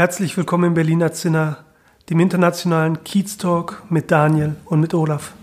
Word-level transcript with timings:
Herzlich 0.00 0.34
willkommen 0.38 0.68
im 0.68 0.72
Berliner 0.72 1.12
Zinner, 1.12 1.58
dem 2.08 2.20
internationalen 2.20 3.04
Kiez 3.04 3.36
Talk 3.36 3.82
mit 3.90 4.10
Daniel 4.10 4.56
und 4.64 4.80
mit 4.80 4.94
Olaf. 4.94 5.34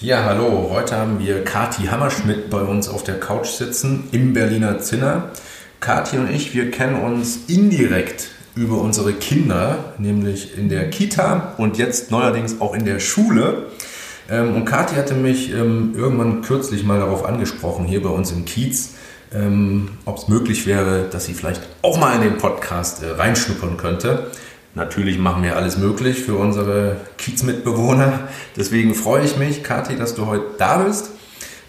Ja, 0.00 0.24
hallo. 0.24 0.68
Heute 0.70 0.98
haben 0.98 1.18
wir 1.18 1.42
Kati 1.42 1.84
Hammerschmidt 1.84 2.50
bei 2.50 2.60
uns 2.60 2.90
auf 2.90 3.04
der 3.04 3.18
Couch 3.18 3.46
sitzen 3.46 4.04
im 4.12 4.34
Berliner 4.34 4.80
Zinner. 4.80 5.30
Kati 5.80 6.18
und 6.18 6.30
ich, 6.30 6.54
wir 6.54 6.70
kennen 6.70 6.96
uns 6.96 7.46
indirekt 7.46 8.28
über 8.54 8.82
unsere 8.82 9.14
Kinder, 9.14 9.94
nämlich 9.96 10.58
in 10.58 10.68
der 10.68 10.90
Kita 10.90 11.54
und 11.56 11.78
jetzt 11.78 12.10
neuerdings 12.10 12.60
auch 12.60 12.74
in 12.74 12.84
der 12.84 13.00
Schule. 13.00 13.68
Ähm, 14.28 14.54
und 14.54 14.66
Kathi 14.66 14.96
hatte 14.96 15.14
mich 15.14 15.54
ähm, 15.54 15.94
irgendwann 15.96 16.42
kürzlich 16.42 16.84
mal 16.84 16.98
darauf 16.98 17.24
angesprochen, 17.24 17.86
hier 17.86 18.02
bei 18.02 18.10
uns 18.10 18.30
im 18.30 18.44
Kiez, 18.44 18.96
ähm, 19.34 19.90
ob 20.04 20.18
es 20.18 20.28
möglich 20.28 20.66
wäre, 20.66 21.08
dass 21.10 21.26
sie 21.26 21.34
vielleicht 21.34 21.62
auch 21.82 21.98
mal 21.98 22.14
in 22.14 22.22
den 22.22 22.38
Podcast 22.38 23.02
äh, 23.02 23.10
reinschnuppern 23.10 23.76
könnte. 23.76 24.30
Natürlich 24.74 25.18
machen 25.18 25.42
wir 25.42 25.56
alles 25.56 25.76
möglich 25.76 26.22
für 26.22 26.36
unsere 26.36 26.96
Kiezmitbewohner. 27.18 28.28
Deswegen 28.56 28.94
freue 28.94 29.24
ich 29.24 29.36
mich, 29.36 29.62
Kathi, 29.62 29.96
dass 29.96 30.14
du 30.14 30.26
heute 30.26 30.44
da 30.58 30.78
bist. 30.78 31.10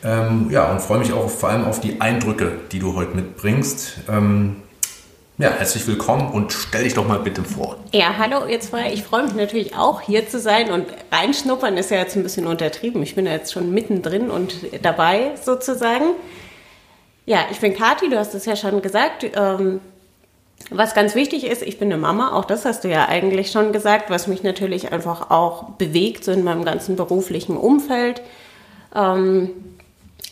ja, 0.03 0.71
und 0.71 0.81
freue 0.81 0.99
mich 0.99 1.13
auch 1.13 1.29
vor 1.29 1.49
allem 1.49 1.63
auf 1.63 1.79
die 1.79 2.01
Eindrücke, 2.01 2.51
die 2.71 2.79
du 2.79 2.93
heute 2.95 3.15
mitbringst. 3.15 3.99
Ja, 5.39 5.49
herzlich 5.49 5.87
willkommen 5.87 6.31
und 6.31 6.53
stell 6.53 6.83
dich 6.83 6.93
doch 6.93 7.07
mal 7.07 7.17
bitte 7.17 7.43
vor. 7.43 7.77
Ja, 7.91 8.17
hallo, 8.19 8.45
jetzt 8.47 8.69
vorher. 8.69 8.93
Ich 8.93 9.03
freue 9.03 9.23
mich 9.23 9.33
natürlich 9.33 9.75
auch 9.75 9.99
hier 9.99 10.29
zu 10.29 10.39
sein 10.39 10.71
und 10.71 10.85
reinschnuppern 11.11 11.75
ist 11.75 11.89
ja 11.89 11.97
jetzt 11.97 12.15
ein 12.15 12.21
bisschen 12.21 12.45
untertrieben. 12.45 13.01
Ich 13.01 13.15
bin 13.15 13.25
ja 13.25 13.31
jetzt 13.31 13.51
schon 13.51 13.73
mittendrin 13.73 14.29
und 14.29 14.53
dabei 14.83 15.31
sozusagen. 15.43 16.05
Ja, 17.25 17.45
ich 17.51 17.59
bin 17.59 17.73
Kathi, 17.73 18.09
du 18.09 18.17
hast 18.17 18.33
es 18.33 18.45
ja 18.45 18.55
schon 18.55 18.81
gesagt. 18.81 19.25
Ähm, 19.35 19.79
was 20.69 20.93
ganz 20.93 21.15
wichtig 21.15 21.45
ist, 21.45 21.61
ich 21.61 21.77
bin 21.77 21.91
eine 21.91 22.01
Mama, 22.01 22.33
auch 22.33 22.45
das 22.45 22.65
hast 22.65 22.83
du 22.83 22.89
ja 22.89 23.07
eigentlich 23.07 23.51
schon 23.51 23.73
gesagt, 23.73 24.09
was 24.09 24.27
mich 24.27 24.43
natürlich 24.43 24.91
einfach 24.91 25.29
auch 25.29 25.71
bewegt, 25.71 26.23
so 26.23 26.31
in 26.31 26.43
meinem 26.43 26.65
ganzen 26.65 26.95
beruflichen 26.95 27.57
Umfeld. 27.57 28.21
Ähm, 28.95 29.51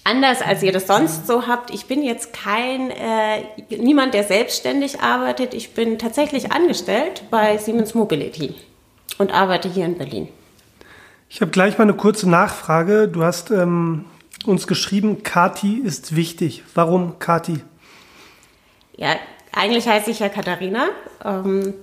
anders 0.04 0.42
als 0.42 0.64
ihr 0.64 0.72
das 0.72 0.88
sonst 0.88 1.28
so 1.28 1.48
habt. 1.48 1.72
Ich 1.74 1.86
bin 1.86 2.04
jetzt 2.04 2.34
kein, 2.34 2.92
äh, 2.92 3.44
niemand, 3.70 4.14
der 4.14 4.24
selbstständig 4.24 5.02
arbeitet. 5.02 5.54
Ich 5.54 5.74
bin 5.74 6.00
tatsächlich 6.00 6.52
angestellt 6.52 7.24
bei 7.30 7.58
Siemens 7.58 7.94
Mobility 7.94 8.56
und 9.18 9.34
arbeite 9.34 9.70
hier 9.70 9.86
in 9.86 9.98
Berlin. 9.98 10.28
Ich 11.30 11.42
habe 11.42 11.52
gleich 11.52 11.78
mal 11.78 11.84
eine 11.84 11.94
kurze 11.94 12.30
Nachfrage. 12.30 13.08
Du 13.08 13.24
hast 13.24 13.52
ähm, 13.52 14.06
uns 14.48 14.68
geschrieben, 14.68 15.24
Kati 15.24 15.78
ist 15.78 16.16
wichtig. 16.16 16.64
Warum 16.74 17.20
Kati? 17.20 17.62
Ja, 18.98 19.16
eigentlich 19.52 19.88
heiße 19.88 20.12
ich 20.12 20.20
ja 20.20 20.30
Katharina. 20.30 20.90
Ähm, 21.24 21.74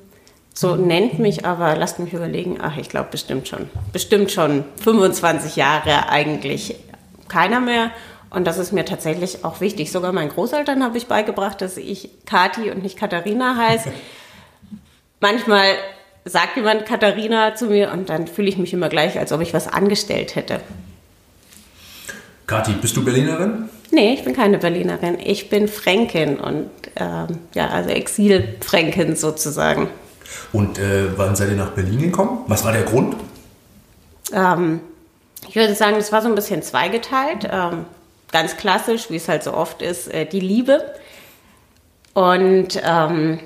so 0.55 0.75
nennt 0.75 1.19
mich 1.19 1.45
aber, 1.45 1.77
lasst 1.77 1.99
mich 1.99 2.13
überlegen, 2.13 2.59
ach, 2.61 2.77
ich 2.77 2.89
glaube 2.89 3.11
bestimmt 3.11 3.47
schon, 3.47 3.71
bestimmt 3.93 4.33
schon 4.33 4.65
25 4.83 5.57
Jahre 5.57 6.09
eigentlich 6.09 6.75
keiner 7.29 7.61
mehr. 7.61 7.91
Und 8.31 8.47
das 8.47 8.59
ist 8.59 8.73
mir 8.73 8.85
tatsächlich 8.85 9.45
auch 9.45 9.61
wichtig. 9.61 9.91
Sogar 9.91 10.13
meinen 10.13 10.31
Großeltern 10.31 10.83
habe 10.83 10.99
ich 10.99 11.07
beigebracht, 11.07 11.61
dass 11.61 11.77
ich 11.77 12.11
Kati 12.27 12.71
und 12.71 12.83
nicht 12.83 12.99
Katharina 12.99 13.57
heiße. 13.57 13.93
Manchmal 15.21 15.77
sagt 16.25 16.57
jemand 16.57 16.87
Katharina 16.87 17.55
zu 17.55 17.67
mir 17.67 17.93
und 17.93 18.09
dann 18.09 18.27
fühle 18.27 18.49
ich 18.49 18.59
mich 18.59 18.73
immer 18.73 18.89
gleich, 18.89 19.19
als 19.19 19.33
ob 19.33 19.41
ich 19.41 19.55
was 19.55 19.67
angestellt 19.67 20.37
hätte. 20.37 20.61
Kathi, 22.49 22.73
bist 22.73 22.97
du 22.97 23.05
Berlinerin? 23.05 23.69
Nee, 23.91 24.15
ich 24.15 24.25
bin 24.25 24.35
keine 24.35 24.57
Berlinerin. 24.57 25.19
Ich 25.23 25.51
bin 25.51 25.69
Fränkin 25.69 26.41
und 26.41 26.71
ähm, 26.97 27.39
ja, 27.53 27.69
also 27.69 27.91
Exilfränkin 27.91 29.17
sozusagen. 29.17 29.89
Und 30.55 30.79
äh, 30.79 31.17
wann 31.19 31.37
seid 31.37 31.51
ihr 31.51 31.57
nach 31.57 31.73
Berlin 31.73 32.01
gekommen? 32.01 32.45
Was 32.47 32.65
war 32.65 32.73
der 32.73 32.85
Grund? 32.85 33.17
Ähm, 34.33 34.81
ich 35.47 35.57
würde 35.57 35.75
sagen, 35.75 35.97
es 35.97 36.11
war 36.11 36.23
so 36.23 36.29
ein 36.29 36.35
bisschen 36.35 36.63
zweigeteilt. 36.63 37.47
Ähm, 37.51 37.85
ganz 38.33 38.57
klassisch, 38.57 39.11
wie 39.11 39.17
es 39.17 39.29
halt 39.29 39.43
so 39.43 39.53
oft 39.53 39.83
ist, 39.83 40.09
äh, 40.09 40.25
die 40.25 40.41
Liebe. 40.41 40.95
Und 42.15 42.81
ähm, 42.83 43.41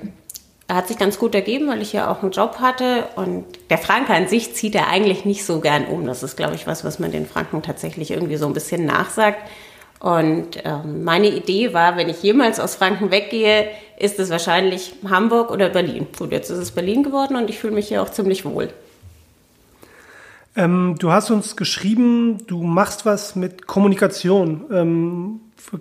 hat 0.75 0.88
sich 0.88 0.99
ganz 0.99 1.19
gut 1.19 1.34
ergeben, 1.34 1.69
weil 1.69 1.83
ich 1.83 1.93
ja 1.93 2.10
auch 2.10 2.22
einen 2.22 2.33
Job 2.33 2.59
hatte. 2.60 3.05
Und 3.16 3.44
der 3.71 3.78
Franke 3.78 4.12
an 4.15 4.28
sich 4.28 4.55
zieht 4.55 4.75
er 4.75 4.88
eigentlich 4.88 5.25
nicht 5.25 5.44
so 5.44 5.60
gern 5.60 5.87
um. 5.87 6.06
Das 6.06 6.22
ist, 6.22 6.37
glaube 6.37 6.55
ich, 6.55 6.66
was, 6.66 6.84
was 6.84 6.99
man 6.99 7.12
den 7.12 7.27
Franken 7.27 7.62
tatsächlich 7.62 8.10
irgendwie 8.10 8.37
so 8.37 8.47
ein 8.47 8.53
bisschen 8.53 8.84
nachsagt. 8.84 9.38
Und 10.00 10.59
ähm, 10.65 11.05
meine 11.05 11.28
Idee 11.28 11.72
war, 11.72 11.97
wenn 11.97 12.09
ich 12.09 12.22
jemals 12.22 12.59
aus 12.59 12.75
Franken 12.75 13.10
weggehe, 13.12 13.69
ist 13.99 14.19
es 14.19 14.31
wahrscheinlich 14.31 14.94
Hamburg 15.09 15.50
oder 15.53 15.69
Berlin. 15.69 16.09
Gut, 16.19 16.33
jetzt 16.33 16.50
ist 16.50 16.59
es 16.59 16.72
Berlin 16.72 17.04
geworden 17.04 17.37
und 17.37 17.49
ich 17.49 17.59
fühle 17.59 17.75
mich 17.75 17.89
hier 17.89 18.03
auch 18.03 18.10
ziemlich 18.10 18.44
wohl. 18.44 18.71
Ähm, 20.56 20.97
du 20.99 21.12
hast 21.12 21.31
uns 21.31 21.56
geschrieben, 21.56 22.39
du 22.47 22.62
machst 22.62 23.06
was 23.06 23.37
mit 23.37 23.66
Kommunikation. 23.66 24.65
Ähm, 24.72 25.41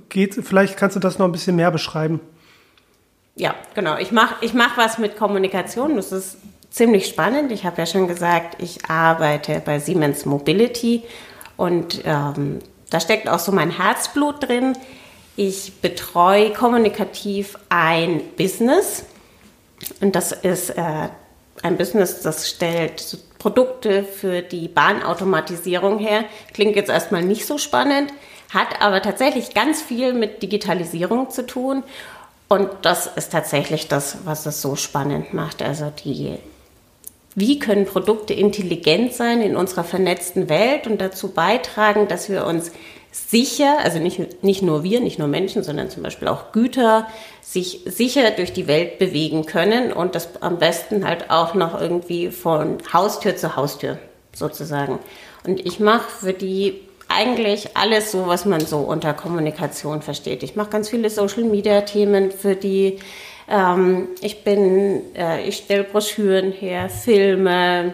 geht, 0.10 0.36
vielleicht 0.36 0.78
kannst 0.78 0.96
du 0.96 1.00
das 1.00 1.18
noch 1.18 1.26
ein 1.26 1.32
bisschen 1.32 1.56
mehr 1.56 1.72
beschreiben. 1.72 2.20
Ja, 3.36 3.56
genau. 3.74 3.98
Ich 3.98 4.12
mache 4.12 4.36
ich 4.42 4.54
mach 4.54 4.78
was 4.78 4.98
mit 4.98 5.18
Kommunikation. 5.18 5.96
Das 5.96 6.12
ist 6.12 6.38
ziemlich 6.70 7.08
spannend. 7.08 7.52
Ich 7.52 7.66
habe 7.66 7.78
ja 7.78 7.86
schon 7.86 8.08
gesagt, 8.08 8.62
ich 8.62 8.90
arbeite 8.90 9.62
bei 9.64 9.80
Siemens 9.80 10.26
Mobility 10.26 11.04
und 11.58 12.02
ähm, 12.06 12.60
da 12.90 13.00
steckt 13.00 13.30
auch 13.30 13.40
so 13.40 13.52
mein 13.52 13.72
Herzblut 13.72 14.48
drin. 14.48 14.78
Ich 15.36 15.82
betreue 15.82 16.52
kommunikativ 16.52 17.58
ein 17.70 18.22
Business 18.38 19.06
und 20.02 20.16
das 20.16 20.32
ist 20.32 20.72
äh, 20.72 21.10
ein 21.64 21.78
Business, 21.78 22.22
das 22.22 22.50
stellt 22.50 23.18
Produkte 23.40 24.04
für 24.04 24.42
die 24.42 24.68
Bahnautomatisierung 24.68 26.00
her. 26.00 26.26
Klingt 26.54 26.76
jetzt 26.76 26.90
erstmal 26.90 27.24
nicht 27.24 27.46
so 27.46 27.58
spannend, 27.58 28.14
hat 28.54 28.82
aber 28.82 29.02
tatsächlich 29.02 29.54
ganz 29.54 29.82
viel 29.82 30.14
mit 30.14 30.44
Digitalisierung 30.44 31.30
zu 31.30 31.46
tun. 31.46 31.84
Und 32.52 32.68
das 32.82 33.08
ist 33.08 33.32
tatsächlich 33.32 33.88
das, 33.88 34.26
was 34.26 34.46
es 34.46 34.62
so 34.62 34.76
spannend 34.76 35.34
macht. 35.34 35.62
Also 35.62 35.90
die, 36.04 36.34
wie 37.34 37.60
können 37.60 37.86
Produkte 37.86 38.34
intelligent 38.34 39.14
sein 39.14 39.42
in 39.42 39.56
unserer 39.56 39.86
vernetzten 39.86 40.50
Welt 40.50 40.86
und 40.86 41.00
dazu 41.00 41.30
beitragen, 41.30 42.10
dass 42.10 42.28
wir 42.28 42.46
uns 42.46 42.74
sicher, 43.10 43.78
also 43.82 44.00
nicht, 44.00 44.44
nicht 44.44 44.64
nur 44.64 44.84
wir, 44.84 45.00
nicht 45.00 45.18
nur 45.18 45.30
Menschen, 45.30 45.64
sondern 45.64 45.90
zum 45.90 46.04
Beispiel 46.04 46.28
auch 46.28 46.52
Güter, 46.52 47.08
sich 47.42 47.84
sicher 47.86 48.32
durch 48.32 48.52
die 48.52 48.68
Welt 48.68 49.00
bewegen 49.00 49.46
können 49.46 49.94
und 49.94 50.14
das 50.14 50.42
am 50.42 50.60
besten 50.60 51.08
halt 51.08 51.30
auch 51.30 51.54
noch 51.54 51.80
irgendwie 51.80 52.32
von 52.32 52.80
Haustür 52.92 53.38
zu 53.38 53.56
Haustür 53.56 53.98
sozusagen. 54.34 55.00
Und 55.48 55.66
ich 55.66 55.80
mache 55.80 56.10
für 56.10 56.34
die 56.34 56.82
eigentlich 57.16 57.76
alles 57.76 58.12
so, 58.12 58.28
was 58.28 58.46
man 58.46 58.62
so 58.62 58.80
unter 58.80 59.14
Kommunikation 59.14 60.02
versteht. 60.02 60.44
Ich 60.44 60.56
mache 60.56 60.70
ganz 60.70 60.90
viele 60.90 61.10
Social-Media-Themen 61.10 62.32
für 62.32 62.56
die. 62.56 63.00
Ähm, 63.48 64.10
ich 64.22 64.44
bin, 64.44 65.02
äh, 65.16 65.48
ich 65.48 65.58
stelle 65.58 65.84
Broschüren 65.84 66.52
her, 66.52 66.90
Filme, 66.90 67.94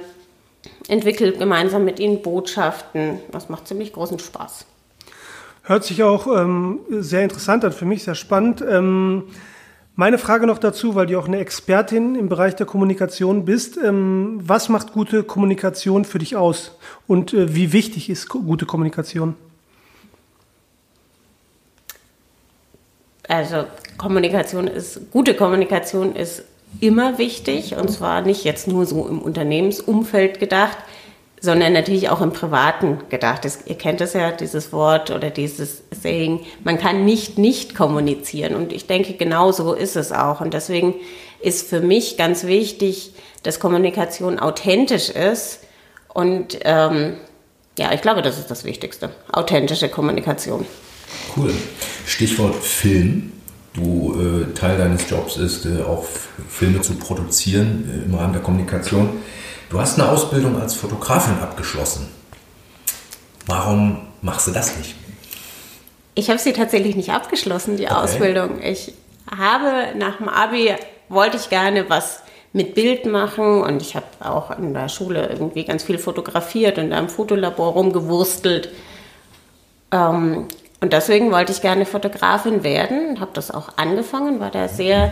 entwickle 0.88 1.34
gemeinsam 1.34 1.86
mit 1.86 2.00
ihnen 2.00 2.22
Botschaften. 2.22 3.20
Das 3.32 3.50
macht 3.50 3.68
ziemlich 3.68 3.94
großen 3.94 4.20
Spaß. 4.20 4.66
Hört 5.64 5.84
sich 5.84 6.04
auch 6.04 6.28
ähm, 6.28 6.80
sehr 6.90 7.24
interessant 7.24 7.66
an, 7.66 7.74
für 7.74 7.86
mich 7.86 8.04
sehr 8.04 8.16
spannend. 8.16 8.62
Ähm, 8.62 9.24
meine 9.98 10.20
Frage 10.20 10.46
noch 10.46 10.60
dazu, 10.60 10.96
weil 10.96 11.08
du 11.08 11.20
auch 11.20 11.28
eine 11.28 11.40
Expertin 11.40 12.16
im 12.16 12.30
Bereich 12.30 12.56
der 12.56 12.68
Kommunikation 12.68 13.44
bist. 13.46 13.78
Ähm, 13.84 14.40
was 14.42 14.70
macht 14.70 14.94
gute 14.94 15.24
Kommunikation 15.24 16.06
für 16.06 16.20
dich 16.20 16.38
aus? 16.38 16.78
Und 17.08 17.34
äh, 17.34 17.54
wie 17.54 17.74
wichtig 17.74 18.10
ist 18.10 18.30
gute 18.30 18.66
Kommunikation? 18.66 19.36
Also 23.28 23.66
Kommunikation 23.98 24.68
ist, 24.68 25.12
gute 25.12 25.34
Kommunikation 25.34 26.16
ist 26.16 26.44
immer 26.80 27.18
wichtig 27.18 27.76
und 27.76 27.90
zwar 27.90 28.22
nicht 28.22 28.44
jetzt 28.44 28.68
nur 28.68 28.86
so 28.86 29.08
im 29.08 29.20
Unternehmensumfeld 29.20 30.40
gedacht, 30.40 30.78
sondern 31.40 31.74
natürlich 31.74 32.10
auch 32.10 32.22
im 32.22 32.34
Privaten 32.34 33.00
gedacht. 33.10 33.46
Das, 33.46 33.60
ihr 33.66 33.78
kennt 33.78 34.02
es 34.02 34.14
ja, 34.14 34.32
dieses 34.32 34.74
Wort 34.74 35.12
oder 35.12 35.30
dieses 35.30 35.84
Saying, 35.92 36.42
man 36.64 36.80
kann 36.80 37.06
nicht 37.06 37.38
nicht 37.38 37.76
kommunizieren. 37.76 38.56
Und 38.56 38.74
ich 38.74 38.88
denke, 38.88 39.14
genau 39.14 39.52
so 39.52 39.74
ist 39.74 39.96
es 39.96 40.12
auch. 40.12 40.42
Und 40.42 40.54
deswegen 40.54 40.96
ist 41.40 41.70
für 41.70 41.80
mich 41.80 42.18
ganz 42.18 42.46
wichtig, 42.46 43.14
dass 43.44 43.60
Kommunikation 43.60 44.40
authentisch 44.40 45.10
ist. 45.10 45.60
Und 46.14 46.60
ähm, 46.64 47.18
ja, 47.78 47.94
ich 47.94 48.02
glaube, 48.02 48.24
das 48.24 48.40
ist 48.40 48.50
das 48.50 48.64
Wichtigste. 48.64 49.12
Authentische 49.32 49.90
Kommunikation. 49.90 50.66
Cool. 51.36 51.54
Stichwort 52.06 52.56
Film. 52.56 53.34
Du, 53.74 54.20
äh, 54.20 54.54
Teil 54.56 54.80
deines 54.80 55.08
Jobs 55.08 55.38
ist, 55.38 55.68
äh, 55.68 55.84
auch 55.84 56.04
Filme 56.50 56.82
zu 56.82 56.96
produzieren 56.96 57.88
äh, 57.88 58.06
im 58.06 58.16
Rahmen 58.16 58.34
der 58.34 58.42
Kommunikation. 58.42 59.20
Du 59.70 59.80
hast 59.80 60.00
eine 60.00 60.10
Ausbildung 60.10 60.60
als 60.62 60.76
Fotografin 60.76 61.40
abgeschlossen. 61.40 62.08
Warum 63.48 64.08
machst 64.22 64.48
du 64.48 64.52
das 64.52 64.78
nicht? 64.78 64.96
Ich 66.16 66.30
habe 66.30 66.40
sie 66.40 66.54
tatsächlich 66.54 66.96
nicht 66.96 67.12
abgeschlossen, 67.12 67.78
die 67.78 67.86
okay. 67.86 67.96
Ausbildung. 67.96 68.62
Ich 68.62 68.94
habe 69.30 69.98
nach 69.98 70.18
dem 70.18 70.30
Abi, 70.30 70.74
wollte 71.10 71.38
ich 71.38 71.50
gerne 71.50 71.90
was 71.90 72.22
mit 72.54 72.76
Bild 72.76 73.06
machen 73.06 73.62
und 73.62 73.82
ich 73.82 73.96
habe 73.96 74.06
auch 74.20 74.58
in 74.58 74.74
der 74.74 74.90
Schule 74.90 75.28
irgendwie 75.28 75.66
ganz 75.66 75.84
viel 75.84 75.98
fotografiert 75.98 76.78
und 76.78 76.90
da 76.90 77.00
im 77.00 77.10
Fotolabor 77.10 77.74
rumgewurstelt. 77.74 78.70
Ähm, 79.92 80.48
und 80.80 80.94
deswegen 80.94 81.32
wollte 81.32 81.52
ich 81.52 81.62
gerne 81.62 81.86
Fotografin 81.86 82.64
werden, 82.64 83.20
habe 83.20 83.32
das 83.34 83.52
auch 83.52 83.78
angefangen, 83.78 84.40
war 84.40 84.52
da 84.52 84.68
sehr 84.68 85.12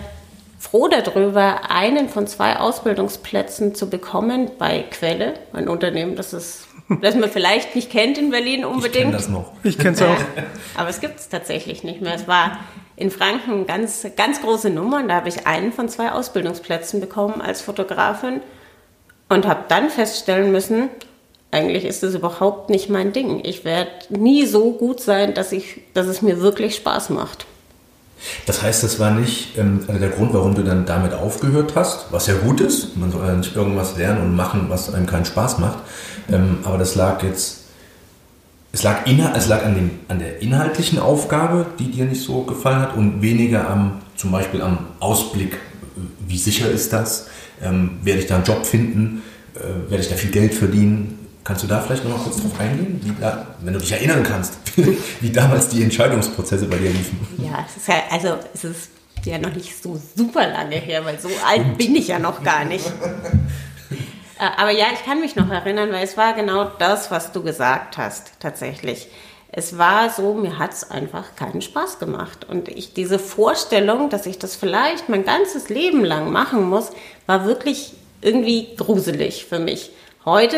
froh 0.60 0.88
darüber, 0.88 1.70
einen 1.70 2.10
von 2.10 2.28
zwei 2.28 2.58
Ausbildungsplätzen 2.58 3.76
zu 3.76 3.90
bekommen 3.90 4.52
bei 4.58 4.84
Quelle, 4.90 5.36
ein 5.54 5.68
Unternehmen, 5.68 6.16
das 6.16 6.34
es 6.34 6.68
das 7.02 7.16
man 7.16 7.30
vielleicht 7.30 7.76
nicht 7.76 7.90
kennt 7.90 8.18
in 8.18 8.30
Berlin 8.30 8.64
unbedingt. 8.64 8.96
Ich 8.96 9.02
kenne 9.02 9.12
das 9.12 9.28
noch. 9.28 9.52
Ich 9.64 9.78
kenne 9.78 9.96
es 9.96 10.02
auch. 10.04 10.18
Aber 10.76 10.90
es 10.90 11.02
gibt 11.02 11.20
es 11.20 11.30
tatsächlich 11.30 11.84
nicht 11.84 12.02
mehr. 12.02 12.14
Es 12.14 12.28
war 12.28 12.60
in 12.96 13.10
Franken 13.10 13.52
eine 13.54 13.66
ganz, 13.66 14.06
ganz 14.16 14.42
große 14.42 14.70
Nummer 14.70 14.98
und 14.98 15.08
da 15.08 15.16
habe 15.16 15.30
ich 15.30 15.48
einen 15.48 15.74
von 15.74 15.90
zwei 15.90 16.12
Ausbildungsplätzen 16.12 17.02
bekommen 17.02 17.42
als 17.42 17.62
Fotografin 17.62 18.42
und 19.30 19.48
habe 19.48 19.64
dann 19.68 19.90
feststellen 19.90 20.52
müssen, 20.52 20.90
eigentlich 21.52 21.86
ist 21.86 22.04
das 22.04 22.14
überhaupt 22.14 22.70
nicht 22.70 22.90
mein 22.90 23.14
Ding. 23.14 23.42
Ich 23.44 23.66
werde 23.66 23.92
nie 24.10 24.46
so 24.46 24.72
gut 24.74 25.00
sein, 25.00 25.34
dass, 25.34 25.52
ich, 25.52 25.82
dass 25.94 26.06
es 26.08 26.22
mir 26.22 26.42
wirklich 26.42 26.76
Spaß 26.76 27.10
macht. 27.10 27.46
Das 28.46 28.62
heißt, 28.62 28.84
das 28.84 29.00
war 29.00 29.12
nicht 29.12 29.58
ähm, 29.58 29.82
also 29.88 30.00
der 30.00 30.10
Grund, 30.10 30.34
warum 30.34 30.56
du 30.56 30.64
dann 30.64 30.86
damit 30.86 31.14
aufgehört 31.14 31.74
hast, 31.76 32.12
was 32.12 32.28
ja 32.28 32.36
gut 32.36 32.62
ist. 32.62 32.98
Man 32.98 33.12
soll 33.12 33.26
ja 33.26 33.34
nicht 33.34 33.56
irgendwas 33.56 33.98
lernen 33.98 34.22
und 34.22 34.36
machen, 34.36 34.66
was 34.70 34.94
einem 34.94 35.06
keinen 35.06 35.26
Spaß 35.26 35.60
macht. 35.60 35.80
Ähm, 36.32 36.60
aber 36.64 36.78
das 36.78 36.96
lag 36.96 37.22
jetzt, 37.24 37.66
es 38.72 38.84
lag, 38.84 39.06
es 39.06 39.48
lag 39.48 39.66
an, 39.66 39.76
dem, 39.76 39.92
an 40.08 40.20
der 40.20 40.42
inhaltlichen 40.42 41.00
Aufgabe, 41.00 41.66
die 41.80 41.92
dir 41.92 42.06
nicht 42.06 42.24
so 42.24 42.42
gefallen 42.42 42.80
hat 42.80 42.96
und 42.96 43.22
weniger 43.22 43.70
am, 43.70 44.02
zum 44.16 44.32
Beispiel 44.32 44.62
am 44.62 44.80
Ausblick, 45.00 45.58
wie 46.28 46.38
sicher 46.38 46.70
ist 46.70 46.92
das? 46.94 47.28
Ähm, 47.62 48.00
werde 48.04 48.22
ich 48.22 48.28
da 48.28 48.36
einen 48.36 48.44
Job 48.44 48.66
finden? 48.66 49.22
Äh, 49.56 49.90
werde 49.90 50.04
ich 50.04 50.10
da 50.10 50.16
viel 50.16 50.32
Geld 50.32 50.54
verdienen? 50.54 51.25
Kannst 51.46 51.62
du 51.62 51.68
da 51.68 51.80
vielleicht 51.80 52.04
noch 52.04 52.10
mal 52.10 52.24
kurz 52.24 52.42
drauf 52.42 52.60
eingehen, 52.60 53.16
da, 53.22 53.46
wenn 53.62 53.72
du 53.72 53.80
dich 53.80 53.92
erinnern 53.92 54.24
kannst, 54.24 54.56
wie 55.22 55.30
damals 55.30 55.70
die 55.70 55.84
Entscheidungsprozesse 55.84 56.66
bei 56.66 56.78
dir 56.78 56.90
liefen? 56.90 57.20
Ja, 57.38 57.64
es 57.70 57.78
ist 57.78 57.88
ja, 57.88 58.02
also 58.10 58.40
es 58.52 58.64
ist 58.64 58.90
ja 59.26 59.38
noch 59.38 59.54
nicht 59.54 59.80
so 59.82 60.02
super 60.16 60.48
lange 60.48 60.78
her, 60.78 61.06
weil 61.06 61.20
so 61.20 61.30
alt 61.48 61.78
bin 61.78 61.96
ich 61.96 62.08
ja 62.08 62.20
noch 62.20 62.44
gar 62.44 62.66
nicht. 62.66 62.86
Äh, 64.38 64.50
aber 64.58 64.72
ja, 64.72 64.88
ich 64.94 65.06
kann 65.06 65.22
mich 65.22 65.38
noch 65.38 65.50
erinnern, 65.50 65.94
weil 65.94 66.04
es 66.04 66.18
war 66.18 66.34
genau 66.34 66.66
das, 66.66 67.10
was 67.10 67.32
du 67.32 67.42
gesagt 67.42 67.98
hast, 67.98 68.34
tatsächlich. 68.42 69.08
Es 69.50 69.78
war 69.78 70.10
so, 70.10 70.34
mir 70.34 70.60
hat 70.60 70.74
es 70.74 70.92
einfach 70.92 71.38
keinen 71.38 71.62
Spaß 71.62 72.00
gemacht. 72.00 72.44
Und 72.44 72.68
ich, 72.68 72.94
diese 72.94 73.18
Vorstellung, 73.18 74.10
dass 74.10 74.26
ich 74.26 74.38
das 74.38 74.58
vielleicht 74.58 75.08
mein 75.08 75.24
ganzes 75.24 75.70
Leben 75.70 76.04
lang 76.04 76.34
machen 76.34 76.68
muss, 76.68 76.90
war 77.28 77.46
wirklich 77.46 77.94
irgendwie 78.20 78.76
gruselig 78.76 79.46
für 79.46 79.60
mich. 79.60 79.92
Heute 80.26 80.58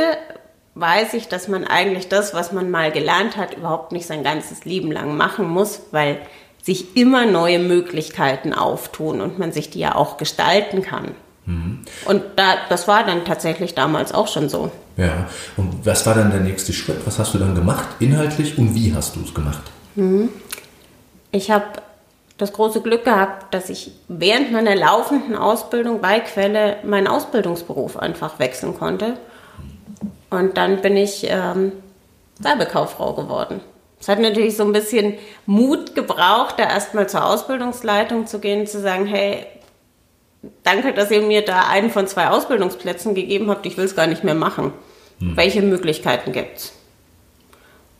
weiß 0.79 1.13
ich, 1.13 1.27
dass 1.27 1.47
man 1.47 1.65
eigentlich 1.65 2.07
das, 2.07 2.33
was 2.33 2.51
man 2.51 2.69
mal 2.69 2.91
gelernt 2.91 3.37
hat, 3.37 3.55
überhaupt 3.55 3.91
nicht 3.91 4.05
sein 4.05 4.23
ganzes 4.23 4.65
Leben 4.65 4.91
lang 4.91 5.17
machen 5.17 5.47
muss, 5.47 5.81
weil 5.91 6.19
sich 6.61 6.95
immer 6.97 7.25
neue 7.25 7.59
Möglichkeiten 7.59 8.53
auftun 8.53 9.21
und 9.21 9.39
man 9.39 9.51
sich 9.51 9.69
die 9.69 9.79
ja 9.79 9.95
auch 9.95 10.17
gestalten 10.17 10.81
kann. 10.81 11.15
Mhm. 11.45 11.79
Und 12.05 12.23
da, 12.35 12.55
das 12.69 12.87
war 12.87 13.05
dann 13.05 13.25
tatsächlich 13.25 13.73
damals 13.73 14.13
auch 14.13 14.27
schon 14.27 14.49
so. 14.49 14.71
Ja, 14.97 15.27
und 15.55 15.85
was 15.85 16.05
war 16.05 16.15
dann 16.15 16.31
der 16.31 16.41
nächste 16.41 16.73
Schritt? 16.73 16.97
Was 17.05 17.19
hast 17.19 17.33
du 17.33 17.37
dann 17.37 17.55
gemacht, 17.55 17.87
inhaltlich, 17.99 18.57
und 18.57 18.75
wie 18.75 18.93
hast 18.93 19.15
du 19.15 19.21
es 19.21 19.33
gemacht? 19.33 19.61
Mhm. 19.95 20.29
Ich 21.31 21.51
habe 21.51 21.65
das 22.37 22.53
große 22.53 22.81
Glück 22.81 23.05
gehabt, 23.05 23.53
dass 23.53 23.69
ich 23.69 23.91
während 24.07 24.51
meiner 24.51 24.75
laufenden 24.75 25.35
Ausbildung 25.35 26.01
bei 26.01 26.19
Quelle 26.19 26.77
meinen 26.83 27.07
Ausbildungsberuf 27.07 27.97
einfach 27.97 28.39
wechseln 28.39 28.77
konnte. 28.77 29.17
Und 30.29 30.57
dann 30.57 30.81
bin 30.81 30.97
ich 30.97 31.25
ähm, 31.29 31.71
Werbekauffrau 32.39 33.13
geworden. 33.13 33.61
Es 33.99 34.07
hat 34.07 34.19
natürlich 34.19 34.55
so 34.55 34.63
ein 34.63 34.73
bisschen 34.73 35.15
Mut 35.45 35.95
gebraucht, 35.95 36.55
da 36.57 36.63
erstmal 36.63 37.09
zur 37.09 37.25
Ausbildungsleitung 37.25 38.27
zu 38.27 38.39
gehen, 38.39 38.67
zu 38.67 38.79
sagen, 38.79 39.05
hey, 39.07 39.45
danke, 40.63 40.93
dass 40.93 41.09
ihr 41.09 41.21
mir 41.21 41.43
da 41.43 41.67
einen 41.67 41.89
von 41.89 42.07
zwei 42.07 42.27
Ausbildungsplätzen 42.27 43.15
gegeben 43.15 43.49
habt, 43.49 43.65
ich 43.65 43.77
will 43.77 43.85
es 43.85 43.95
gar 43.95 44.07
nicht 44.07 44.23
mehr 44.23 44.35
machen. 44.35 44.71
Hm. 45.19 45.35
Welche 45.35 45.61
Möglichkeiten 45.61 46.31
gibt 46.31 46.57
es? 46.57 46.73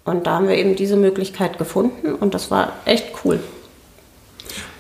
Und 0.04 0.28
da 0.28 0.36
haben 0.36 0.48
wir 0.48 0.56
eben 0.56 0.76
diese 0.76 0.96
Möglichkeit 0.96 1.58
gefunden 1.58 2.14
und 2.14 2.34
das 2.34 2.52
war 2.52 2.74
echt 2.86 3.08
cool. 3.26 3.40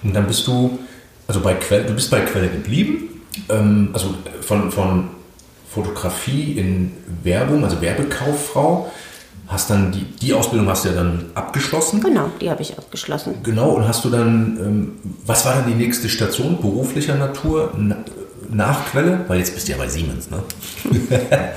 Und 0.04 0.14
dann 0.14 0.28
bist 0.28 0.48
du, 0.48 0.80
also 1.28 1.42
bei 1.42 1.56
Quelle, 1.56 1.86
du 1.86 1.94
bist 1.94 2.12
bei 2.12 2.22
Quelle 2.22 2.48
geblieben, 2.48 3.26
ähm, 3.50 3.90
also 3.92 4.14
von, 4.42 4.72
von 4.72 5.10
Fotografie 5.70 6.54
in 6.54 6.94
Werbung, 7.24 7.64
also 7.64 7.82
Werbekauffrau. 7.82 8.92
Hast 9.48 9.70
dann 9.70 9.94
die, 9.94 10.04
die 10.04 10.34
Ausbildung 10.34 10.68
hast 10.68 10.84
du 10.84 10.90
ja 10.90 10.96
dann 10.96 11.26
abgeschlossen? 11.34 12.02
Genau, 12.02 12.30
die 12.42 12.50
habe 12.50 12.62
ich 12.62 12.78
abgeschlossen. 12.78 13.36
Genau, 13.44 13.70
und 13.70 13.88
hast 13.88 14.04
du 14.04 14.10
dann, 14.10 14.58
ähm, 14.60 14.92
was 15.26 15.46
war 15.46 15.56
dann 15.56 15.68
die 15.68 15.74
nächste 15.74 16.10
Station 16.10 16.60
beruflicher 16.60 17.16
Natur 17.16 17.72
nach 18.50 18.86
Quelle? 18.88 19.24
Weil 19.28 19.40
jetzt 19.40 19.54
bist 19.54 19.68
du 19.68 19.72
ja 19.72 19.78
bei 19.78 19.88
Siemens, 19.88 20.30
ne? 20.30 20.44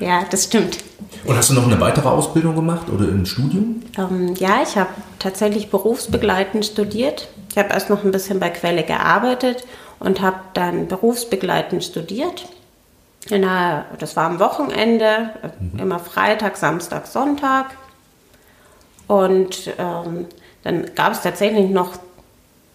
ja, 0.00 0.24
das 0.28 0.44
stimmt. 0.44 0.78
Und 1.24 1.36
hast 1.36 1.50
du 1.50 1.54
noch 1.54 1.66
eine 1.66 1.80
weitere 1.80 2.08
Ausbildung 2.08 2.56
gemacht 2.56 2.88
oder 2.90 3.04
ein 3.04 3.26
Studium? 3.26 3.82
Ähm, 3.96 4.34
ja, 4.36 4.62
ich 4.62 4.76
habe 4.76 4.90
tatsächlich 5.20 5.70
berufsbegleitend 5.70 6.66
studiert. 6.66 7.28
Ich 7.50 7.58
habe 7.58 7.70
erst 7.70 7.90
noch 7.90 8.04
ein 8.04 8.10
bisschen 8.10 8.40
bei 8.40 8.50
Quelle 8.50 8.82
gearbeitet 8.82 9.64
und 9.98 10.20
habe 10.20 10.40
dann 10.54 10.88
berufsbegleitend 10.88 11.84
studiert. 11.84 12.48
Der, 13.30 13.86
das 13.98 14.16
war 14.16 14.26
am 14.26 14.40
Wochenende, 14.40 15.30
mhm. 15.58 15.78
immer 15.78 15.98
Freitag, 15.98 16.56
Samstag, 16.56 17.06
Sonntag. 17.06 17.66
Und 19.06 19.72
ähm, 19.78 20.26
dann 20.62 20.94
gab 20.94 21.12
es 21.12 21.22
tatsächlich 21.22 21.70
noch, 21.70 21.98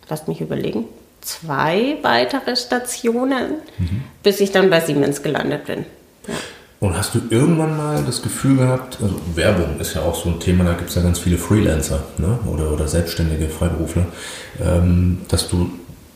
lasst 0.10 0.28
mich 0.28 0.42
überlegen, 0.42 0.86
zwei 1.22 1.98
weitere 2.02 2.56
Stationen, 2.56 3.56
mhm. 3.78 4.04
bis 4.24 4.40
ich 4.40 4.52
dann 4.52 4.70
bei 4.70 4.82
Siemens 4.82 5.24
gelandet 5.24 5.66
bin. 5.66 5.86
Ja. 6.28 6.36
Und 6.80 6.98
hast 6.98 7.16
du 7.16 7.22
irgendwann 7.30 7.78
mal 7.78 8.04
das 8.06 8.22
Gefühl 8.22 8.58
gehabt, 8.58 9.00
also 9.02 9.16
Werbung 9.34 9.80
ist 9.80 9.96
ja 9.96 10.02
auch 10.02 10.16
so 10.16 10.30
ein 10.30 10.40
Thema, 10.40 10.66
da 10.66 10.74
gibt 10.74 10.90
es 10.90 10.96
ja 10.96 11.02
ganz 11.02 11.20
viele 11.20 11.38
Freelancer 11.38 12.04
ne? 12.18 12.38
oder, 12.52 12.72
oder 12.72 12.88
selbstständige 12.88 13.48
Freiberufler, 13.48 14.06
ähm, 14.62 15.22
dass 15.30 15.48
du 15.48 15.72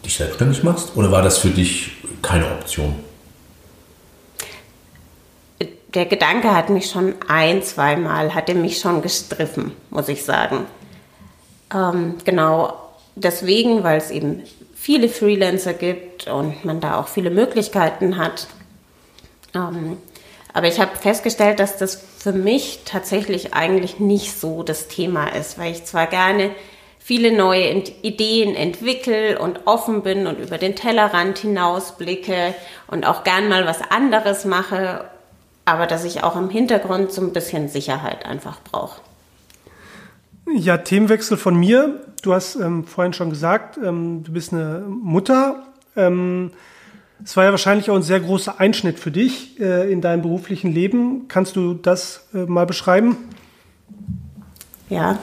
dich 0.05 0.15
selbstständig 0.15 0.63
machst? 0.63 0.96
Oder 0.96 1.12
war 1.12 1.22
das 1.22 1.38
für 1.38 1.50
dich 1.50 1.98
keine 2.22 2.46
Option? 2.46 2.96
Der 5.93 6.05
Gedanke 6.05 6.55
hat 6.55 6.69
mich 6.69 6.89
schon 6.89 7.15
ein, 7.27 7.63
zweimal, 7.63 8.36
hatte 8.36 8.53
mich 8.53 8.79
schon 8.79 9.01
gestriffen, 9.01 9.72
muss 9.89 10.08
ich 10.08 10.24
sagen. 10.24 10.67
Ähm, 11.74 12.15
genau 12.25 12.74
deswegen, 13.15 13.84
weil 13.84 13.98
es 13.98 14.12
eben 14.12 14.43
viele 14.75 15.10
Freelancer 15.10 15.74
gibt 15.74 16.27
und 16.27 16.63
man 16.63 16.79
da 16.79 17.00
auch 17.00 17.08
viele 17.08 17.31
Möglichkeiten 17.31 18.17
hat. 18.17 18.48
Ähm, 19.55 19.98
aber 20.53 20.67
ich 20.67 20.79
habe 20.79 20.96
festgestellt, 20.96 21.60
dass 21.60 21.77
das 21.77 21.96
für 21.96 22.34
mich 22.34 22.81
tatsächlich 22.86 23.53
eigentlich 23.53 24.00
nicht 24.00 24.39
so 24.39 24.63
das 24.63 24.88
Thema 24.88 25.27
ist, 25.27 25.58
weil 25.58 25.72
ich 25.72 25.86
zwar 25.86 26.08
gerne 26.08 26.51
viele 27.00 27.31
neue 27.31 27.84
Ideen 28.01 28.55
entwickle 28.55 29.39
und 29.39 29.62
offen 29.65 30.03
bin 30.03 30.27
und 30.27 30.39
über 30.39 30.58
den 30.58 30.75
Tellerrand 30.75 31.39
hinausblicke 31.39 32.53
und 32.88 33.05
auch 33.05 33.24
gern 33.24 33.50
mal 33.50 33.65
was 33.65 33.81
anderes 33.89 34.46
mache 34.46 35.10
aber 35.66 35.88
dass 35.88 36.04
ich 36.04 36.24
auch 36.24 36.36
im 36.36 36.50
Hintergrund 36.50 37.12
so 37.12 37.22
ein 37.22 37.34
bisschen 37.34 37.70
Sicherheit 37.70 38.25
einfach 38.25 38.60
brauche. 38.63 39.01
Ja, 40.56 40.78
Themenwechsel 40.78 41.38
von 41.38 41.56
mir. 41.56 42.01
Du 42.22 42.34
hast 42.34 42.56
ähm, 42.56 42.86
vorhin 42.86 43.13
schon 43.13 43.30
gesagt, 43.30 43.78
ähm, 43.78 44.24
du 44.24 44.32
bist 44.32 44.51
eine 44.51 44.84
Mutter. 44.88 45.63
Ähm, 45.96 46.51
es 47.24 47.36
war 47.38 47.44
ja 47.44 47.51
wahrscheinlich 47.51 47.89
auch 47.89 47.96
ein 47.96 48.01
sehr 48.01 48.20
großer 48.20 48.60
Einschnitt 48.60 49.00
für 49.00 49.12
dich 49.12 49.60
äh, 49.60 49.92
in 49.92 50.01
deinem 50.01 50.22
beruflichen 50.22 50.72
Leben. 50.72 51.28
Kannst 51.28 51.56
du 51.56 51.74
das 51.74 52.28
äh, 52.34 52.46
mal 52.46 52.66
beschreiben? 52.66 53.18
Ja, 54.89 55.20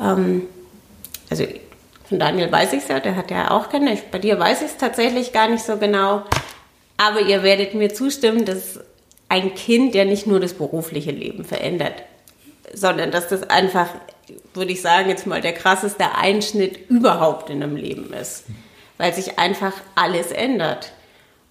ähm, 0.00 0.42
also 1.30 1.44
Von 2.08 2.18
Daniel 2.18 2.50
weiß 2.50 2.72
ich 2.74 2.80
es 2.80 2.88
ja, 2.88 3.00
der 3.00 3.16
hat 3.16 3.30
ja 3.30 3.50
auch. 3.50 3.72
Ich, 3.72 4.02
bei 4.10 4.18
dir 4.18 4.38
weiß 4.38 4.60
ich 4.60 4.68
es 4.68 4.76
tatsächlich 4.76 5.32
gar 5.32 5.48
nicht 5.48 5.64
so 5.64 5.78
genau. 5.78 6.24
Aber 6.96 7.20
ihr 7.20 7.42
werdet 7.42 7.74
mir 7.74 7.92
zustimmen, 7.92 8.44
dass 8.44 8.80
ein 9.28 9.54
Kind 9.54 9.94
ja 9.94 10.04
nicht 10.04 10.26
nur 10.26 10.40
das 10.40 10.54
berufliche 10.54 11.10
Leben 11.10 11.44
verändert, 11.44 11.94
sondern 12.72 13.10
dass 13.10 13.28
das 13.28 13.42
einfach, 13.44 13.88
würde 14.52 14.72
ich 14.72 14.80
sagen, 14.80 15.08
jetzt 15.08 15.26
mal 15.26 15.40
der 15.40 15.52
krasseste 15.52 16.14
Einschnitt 16.14 16.88
überhaupt 16.88 17.50
in 17.50 17.62
einem 17.62 17.76
Leben 17.76 18.12
ist. 18.12 18.44
Weil 18.96 19.12
sich 19.12 19.38
einfach 19.38 19.72
alles 19.96 20.30
ändert. 20.30 20.92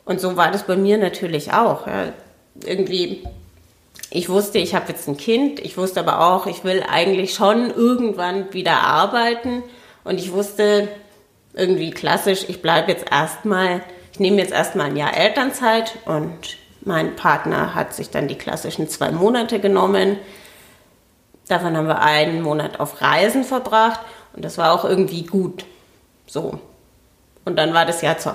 Und 0.06 0.22
so 0.22 0.38
war 0.38 0.52
das 0.52 0.64
bei 0.64 0.78
mir 0.78 0.98
natürlich 0.98 1.52
auch. 1.52 1.88
Ja. 1.88 2.14
Irgendwie, 2.66 3.24
ich 4.10 4.30
wusste, 4.30 4.60
ich 4.60 4.76
habe 4.76 4.92
jetzt 4.92 5.08
ein 5.08 5.18
Kind. 5.18 5.60
Ich 5.60 5.78
wusste 5.78 6.00
aber 6.00 6.22
auch, 6.22 6.48
ich 6.48 6.64
will 6.64 6.84
eigentlich 6.90 7.34
schon 7.34 7.70
irgendwann 7.70 8.54
wieder 8.54 8.78
arbeiten. 8.82 9.64
Und 10.06 10.20
ich 10.20 10.32
wusste 10.32 10.88
irgendwie 11.54 11.92
klassisch, 11.92 12.46
ich 12.48 12.62
bleibe 12.62 12.92
jetzt 12.92 13.06
erstmal, 13.12 13.82
ich 14.12 14.20
nehme 14.20 14.38
jetzt 14.38 14.54
erstmal 14.54 14.88
ein 14.88 14.98
Jahr 14.98 15.16
Elternzeit 15.16 15.98
und 16.06 16.58
mein 16.86 17.16
Partner 17.16 17.76
hat 17.76 17.94
sich 17.94 18.10
dann 18.10 18.28
die 18.28 18.38
klassischen 18.38 18.90
zwei 18.90 19.12
Monate 19.12 19.60
genommen. 19.60 20.18
Davon 21.48 21.76
haben 21.78 21.88
wir 21.88 22.02
einen 22.02 22.42
Monat 22.42 22.80
auf 22.80 23.02
Reisen 23.02 23.44
verbracht 23.44 24.00
und 24.34 24.44
das 24.44 24.58
war 24.58 24.72
auch 24.72 24.86
irgendwie 24.86 25.24
gut. 25.24 25.66
So. 26.26 26.60
Und 27.46 27.58
dann 27.58 27.74
war 27.74 27.86
das 27.86 28.02
Jahr 28.02 28.18
zu, 28.18 28.34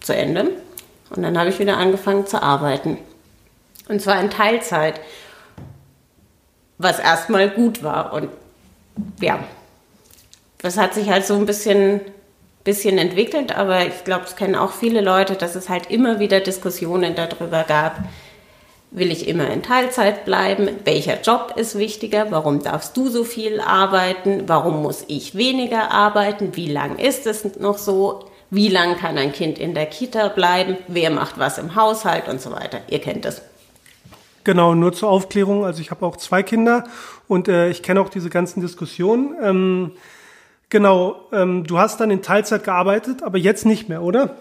zu 0.00 0.14
Ende 0.14 0.50
und 1.10 1.22
dann 1.22 1.38
habe 1.38 1.50
ich 1.50 1.58
wieder 1.58 1.76
angefangen 1.76 2.26
zu 2.26 2.42
arbeiten. 2.42 2.98
Und 3.88 4.00
zwar 4.00 4.20
in 4.20 4.30
Teilzeit, 4.30 5.00
was 6.78 6.98
erstmal 6.98 7.50
gut 7.50 7.82
war. 7.82 8.12
Und 8.12 8.30
ja, 9.20 9.40
das 10.58 10.76
hat 10.76 10.94
sich 10.94 11.10
halt 11.10 11.26
so 11.26 11.34
ein 11.34 11.46
bisschen, 11.46 12.00
bisschen 12.64 12.98
entwickelt, 12.98 13.56
aber 13.56 13.86
ich 13.86 14.04
glaube, 14.04 14.24
es 14.26 14.36
kennen 14.36 14.54
auch 14.54 14.72
viele 14.72 15.00
Leute, 15.00 15.34
dass 15.34 15.54
es 15.54 15.68
halt 15.68 15.90
immer 15.90 16.18
wieder 16.18 16.40
Diskussionen 16.40 17.14
darüber 17.14 17.64
gab, 17.64 17.96
will 18.90 19.10
ich 19.10 19.28
immer 19.28 19.48
in 19.50 19.62
Teilzeit 19.62 20.24
bleiben? 20.24 20.68
Welcher 20.84 21.20
Job 21.20 21.54
ist 21.56 21.78
wichtiger? 21.78 22.30
Warum 22.30 22.62
darfst 22.62 22.96
du 22.96 23.08
so 23.08 23.24
viel 23.24 23.60
arbeiten? 23.60 24.44
Warum 24.46 24.82
muss 24.82 25.04
ich 25.08 25.36
weniger 25.36 25.90
arbeiten? 25.92 26.56
Wie 26.56 26.70
lang 26.70 26.98
ist 26.98 27.26
es 27.26 27.58
noch 27.58 27.78
so? 27.78 28.24
Wie 28.50 28.68
lang 28.68 28.96
kann 28.96 29.16
ein 29.16 29.32
Kind 29.32 29.58
in 29.58 29.74
der 29.74 29.86
Kita 29.86 30.28
bleiben? 30.28 30.76
Wer 30.88 31.10
macht 31.10 31.38
was 31.38 31.58
im 31.58 31.76
Haushalt 31.76 32.28
und 32.28 32.40
so 32.40 32.50
weiter? 32.50 32.80
Ihr 32.88 32.98
kennt 32.98 33.24
es. 33.24 33.42
Genau, 34.42 34.74
nur 34.74 34.92
zur 34.92 35.08
Aufklärung. 35.10 35.64
Also 35.64 35.80
ich 35.80 35.92
habe 35.92 36.04
auch 36.04 36.16
zwei 36.16 36.42
Kinder 36.42 36.84
und 37.28 37.46
äh, 37.46 37.70
ich 37.70 37.84
kenne 37.84 38.00
auch 38.00 38.08
diese 38.08 38.28
ganzen 38.28 38.60
Diskussionen. 38.60 39.36
Ähm, 39.40 39.92
genau, 40.70 41.16
ähm, 41.32 41.64
du 41.64 41.78
hast 41.78 42.00
dann 42.00 42.10
in 42.10 42.22
Teilzeit 42.22 42.64
gearbeitet, 42.64 43.22
aber 43.22 43.38
jetzt 43.38 43.66
nicht 43.66 43.88
mehr, 43.88 44.02
oder? 44.02 44.36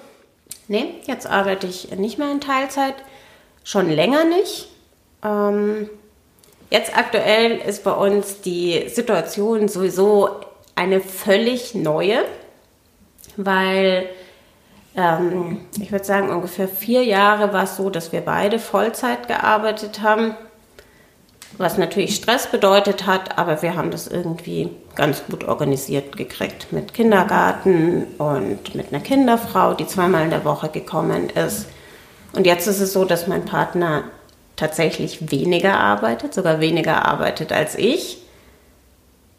Nee, 0.67 0.95
jetzt 1.05 1.27
arbeite 1.27 1.67
ich 1.67 1.91
nicht 1.97 2.17
mehr 2.17 2.31
in 2.31 2.41
Teilzeit. 2.41 2.95
Schon 3.63 3.89
länger 3.89 4.23
nicht. 4.23 4.69
Ähm, 5.23 5.89
jetzt 6.69 6.97
aktuell 6.97 7.57
ist 7.57 7.83
bei 7.83 7.91
uns 7.91 8.41
die 8.41 8.87
Situation 8.87 9.67
sowieso 9.67 10.29
eine 10.75 11.01
völlig 11.01 11.75
neue 11.75 12.23
weil 13.45 14.09
ähm, 14.95 15.61
ich 15.79 15.91
würde 15.91 16.05
sagen, 16.05 16.29
ungefähr 16.29 16.67
vier 16.67 17.03
Jahre 17.03 17.53
war 17.53 17.63
es 17.63 17.77
so, 17.77 17.89
dass 17.89 18.11
wir 18.11 18.21
beide 18.21 18.59
Vollzeit 18.59 19.27
gearbeitet 19.27 20.01
haben, 20.01 20.35
was 21.57 21.77
natürlich 21.77 22.15
Stress 22.15 22.47
bedeutet 22.47 23.05
hat, 23.05 23.37
aber 23.37 23.61
wir 23.61 23.75
haben 23.75 23.91
das 23.91 24.07
irgendwie 24.07 24.69
ganz 24.95 25.23
gut 25.29 25.43
organisiert 25.43 26.15
gekriegt 26.15 26.71
mit 26.71 26.93
Kindergarten 26.93 28.05
und 28.17 28.75
mit 28.75 28.93
einer 28.93 29.01
Kinderfrau, 29.01 29.73
die 29.73 29.87
zweimal 29.87 30.23
in 30.23 30.29
der 30.29 30.45
Woche 30.45 30.69
gekommen 30.69 31.29
ist. 31.29 31.67
Und 32.33 32.45
jetzt 32.45 32.67
ist 32.67 32.79
es 32.79 32.93
so, 32.93 33.05
dass 33.05 33.27
mein 33.27 33.45
Partner 33.45 34.03
tatsächlich 34.55 35.31
weniger 35.31 35.79
arbeitet, 35.79 36.33
sogar 36.33 36.59
weniger 36.59 37.05
arbeitet 37.05 37.51
als 37.51 37.75
ich. 37.75 38.21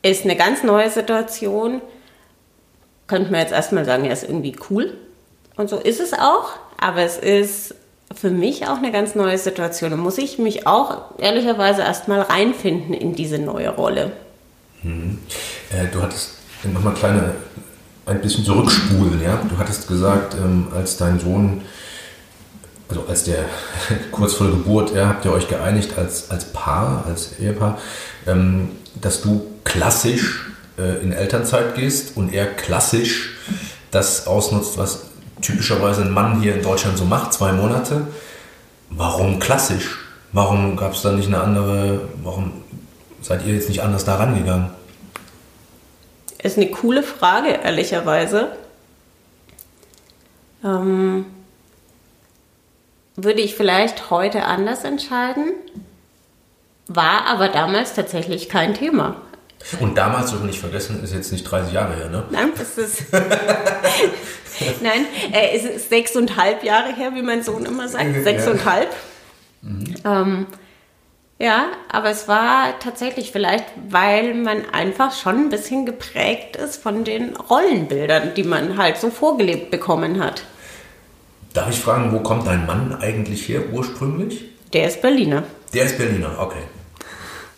Ist 0.03 0.25
eine 0.25 0.37
ganz 0.37 0.63
neue 0.63 0.91
Situation 0.91 1.83
könnte 3.11 3.33
man 3.33 3.41
jetzt 3.41 3.53
erstmal 3.53 3.85
sagen, 3.85 4.05
er 4.05 4.13
ist 4.13 4.23
irgendwie 4.23 4.57
cool. 4.71 4.97
Und 5.57 5.69
so 5.69 5.79
ist 5.79 6.01
es 6.01 6.13
auch. 6.15 6.53
Aber 6.79 7.03
es 7.03 7.19
ist 7.19 7.75
für 8.15 8.31
mich 8.31 8.67
auch 8.67 8.79
eine 8.79 8.93
ganz 8.93 9.15
neue 9.15 9.39
Situation. 9.39 9.91
Da 9.91 9.97
muss 9.97 10.19
ich 10.19 10.39
mich 10.39 10.67
auch 10.67 11.19
ehrlicherweise 11.19 11.83
erstmal 11.83 12.21
reinfinden 12.23 12.95
in 12.95 13.15
diese 13.15 13.39
neue 13.39 13.71
Rolle. 13.71 14.13
Mhm. 14.83 15.19
Äh, 15.71 15.87
du 15.93 16.03
hattest 16.03 16.35
nochmal 16.65 16.95
kleine, 16.95 17.35
ein 18.07 18.21
bisschen 18.21 18.45
zurückspulen, 18.45 19.23
ja. 19.23 19.41
Du 19.49 19.57
hattest 19.59 19.87
gesagt, 19.87 20.35
ähm, 20.35 20.69
als 20.75 20.97
dein 20.97 21.21
Sohn, 21.21 21.63
also 22.89 23.05
als 23.09 23.25
der 23.25 23.45
kurz 24.11 24.35
vor 24.35 24.49
der 24.49 24.57
Geburt, 24.57 24.95
ja, 24.95 25.09
habt 25.09 25.25
ihr 25.25 25.33
euch 25.33 25.49
geeinigt 25.49 25.97
als, 25.97 26.31
als 26.31 26.47
Paar, 26.53 27.05
als 27.07 27.39
Ehepaar, 27.39 27.79
ähm, 28.27 28.71
dass 29.01 29.23
du 29.23 29.47
klassisch 29.63 30.51
äh, 30.79 31.01
in 31.03 31.13
Elternzeit 31.13 31.77
gehst 31.77 32.17
und 32.17 32.33
er 32.33 32.47
klassisch 32.47 33.37
das 33.93 34.27
ausnutzt, 34.27 34.79
was 34.79 35.10
typischerweise 35.41 36.03
ein 36.03 36.13
Mann 36.13 36.41
hier 36.41 36.55
in 36.55 36.63
Deutschland 36.63 36.99
so 36.99 37.05
macht, 37.05 37.33
zwei 37.33 37.53
Monate. 37.53 38.07
Warum 38.91 39.39
klassisch? 39.39 39.99
Warum 40.33 40.77
gab 40.77 40.95
es 40.95 41.03
da 41.03 41.13
nicht 41.13 41.27
eine 41.27 41.41
andere, 41.41 42.09
warum 42.23 42.53
seid 43.21 43.45
ihr 43.47 43.55
jetzt 43.55 43.69
nicht 43.69 43.83
anders 43.83 44.05
da 44.05 44.17
rangegangen? 44.17 44.71
Ist 46.43 46.57
eine 46.57 46.71
coole 46.71 47.03
Frage, 47.03 47.49
ehrlicherweise. 47.49 48.53
Ähm, 50.65 51.27
würde 53.17 53.41
ich 53.41 53.55
vielleicht 53.55 54.11
heute 54.11 54.45
anders 54.45 54.85
entscheiden, 54.85 55.53
war 56.87 57.27
aber 57.27 57.49
damals 57.49 57.95
tatsächlich 57.95 58.49
kein 58.49 58.75
Thema. 58.75 59.17
Und 59.79 59.97
damals, 59.97 60.31
dürfen 60.31 60.45
wir 60.45 60.49
nicht 60.49 60.61
vergessen, 60.61 61.03
ist 61.05 61.13
jetzt 61.13 61.33
nicht 61.33 61.45
30 61.45 61.73
Jahre 61.73 61.95
her, 61.95 62.09
ne? 62.09 62.25
Nein, 62.31 62.53
das 62.57 62.79
ist. 62.79 63.05
Nein, 64.83 65.07
äh, 65.33 65.57
es 65.57 65.65
ist 65.65 65.89
sechseinhalb 65.89 66.65
Jahre 66.65 66.95
her, 66.95 67.13
wie 67.15 67.23
mein 67.23 67.43
Sohn 67.43 67.65
immer 67.65 67.89
sagt. 67.89 68.23
Sechseinhalb. 68.23 68.89
Mhm. 69.63 69.95
Ähm, 70.05 70.47
ja, 71.39 71.69
aber 71.89 72.11
es 72.11 72.29
war 72.29 72.79
tatsächlich 72.81 73.33
vielleicht, 73.33 73.65
weil 73.89 74.35
man 74.35 74.69
einfach 74.73 75.15
schon 75.15 75.37
ein 75.37 75.49
bisschen 75.49 75.87
geprägt 75.87 76.57
ist 76.57 76.83
von 76.83 77.05
den 77.05 77.35
Rollenbildern, 77.35 78.35
die 78.35 78.43
man 78.43 78.77
halt 78.77 78.99
so 78.99 79.09
vorgelebt 79.09 79.71
bekommen 79.71 80.23
hat. 80.23 80.43
Darf 81.55 81.71
ich 81.71 81.81
fragen, 81.81 82.13
wo 82.13 82.21
kommt 82.21 82.47
dein 82.47 82.67
Mann 82.67 82.95
eigentlich 83.01 83.49
her 83.49 83.63
ursprünglich? 83.73 84.45
Der 84.75 84.87
ist 84.87 85.01
Berliner. 85.01 85.45
Der 85.73 85.85
ist 85.85 85.97
Berliner, 85.97 86.37
okay. 86.39 86.63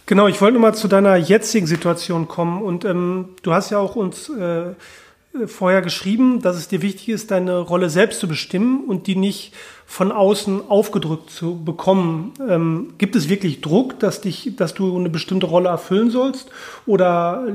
Genau, 0.07 0.29
ich 0.29 0.41
wollte 0.41 0.59
mal 0.59 0.75
zu 0.75 0.89
deiner 0.89 1.17
jetzigen 1.17 1.67
Situation 1.67 2.29
kommen 2.29 2.63
und 2.63 2.85
ähm, 2.85 3.31
du 3.43 3.53
hast 3.53 3.71
ja 3.71 3.79
auch 3.79 3.97
uns 3.97 4.29
äh, 4.29 4.75
vorher 5.47 5.83
geschrieben, 5.83 6.43
dass 6.43 6.57
es 6.57 6.69
dir 6.69 6.83
wichtig 6.83 7.09
ist, 7.09 7.31
deine 7.31 7.59
Rolle 7.59 7.89
selbst 7.89 8.21
zu 8.21 8.29
bestimmen 8.29 8.85
und 8.85 9.07
die 9.07 9.17
nicht 9.17 9.53
von 9.87 10.13
außen 10.13 10.69
aufgedrückt 10.69 11.31
zu 11.31 11.63
bekommen. 11.65 12.35
Ähm, 12.47 12.95
gibt 12.99 13.17
es 13.17 13.29
wirklich 13.29 13.61
Druck, 13.61 13.99
dass 13.99 14.21
dich, 14.21 14.53
dass 14.57 14.75
du 14.75 14.97
eine 14.97 15.09
bestimmte 15.09 15.47
Rolle 15.47 15.69
erfüllen 15.69 16.11
sollst? 16.11 16.51
Oder 16.87 17.47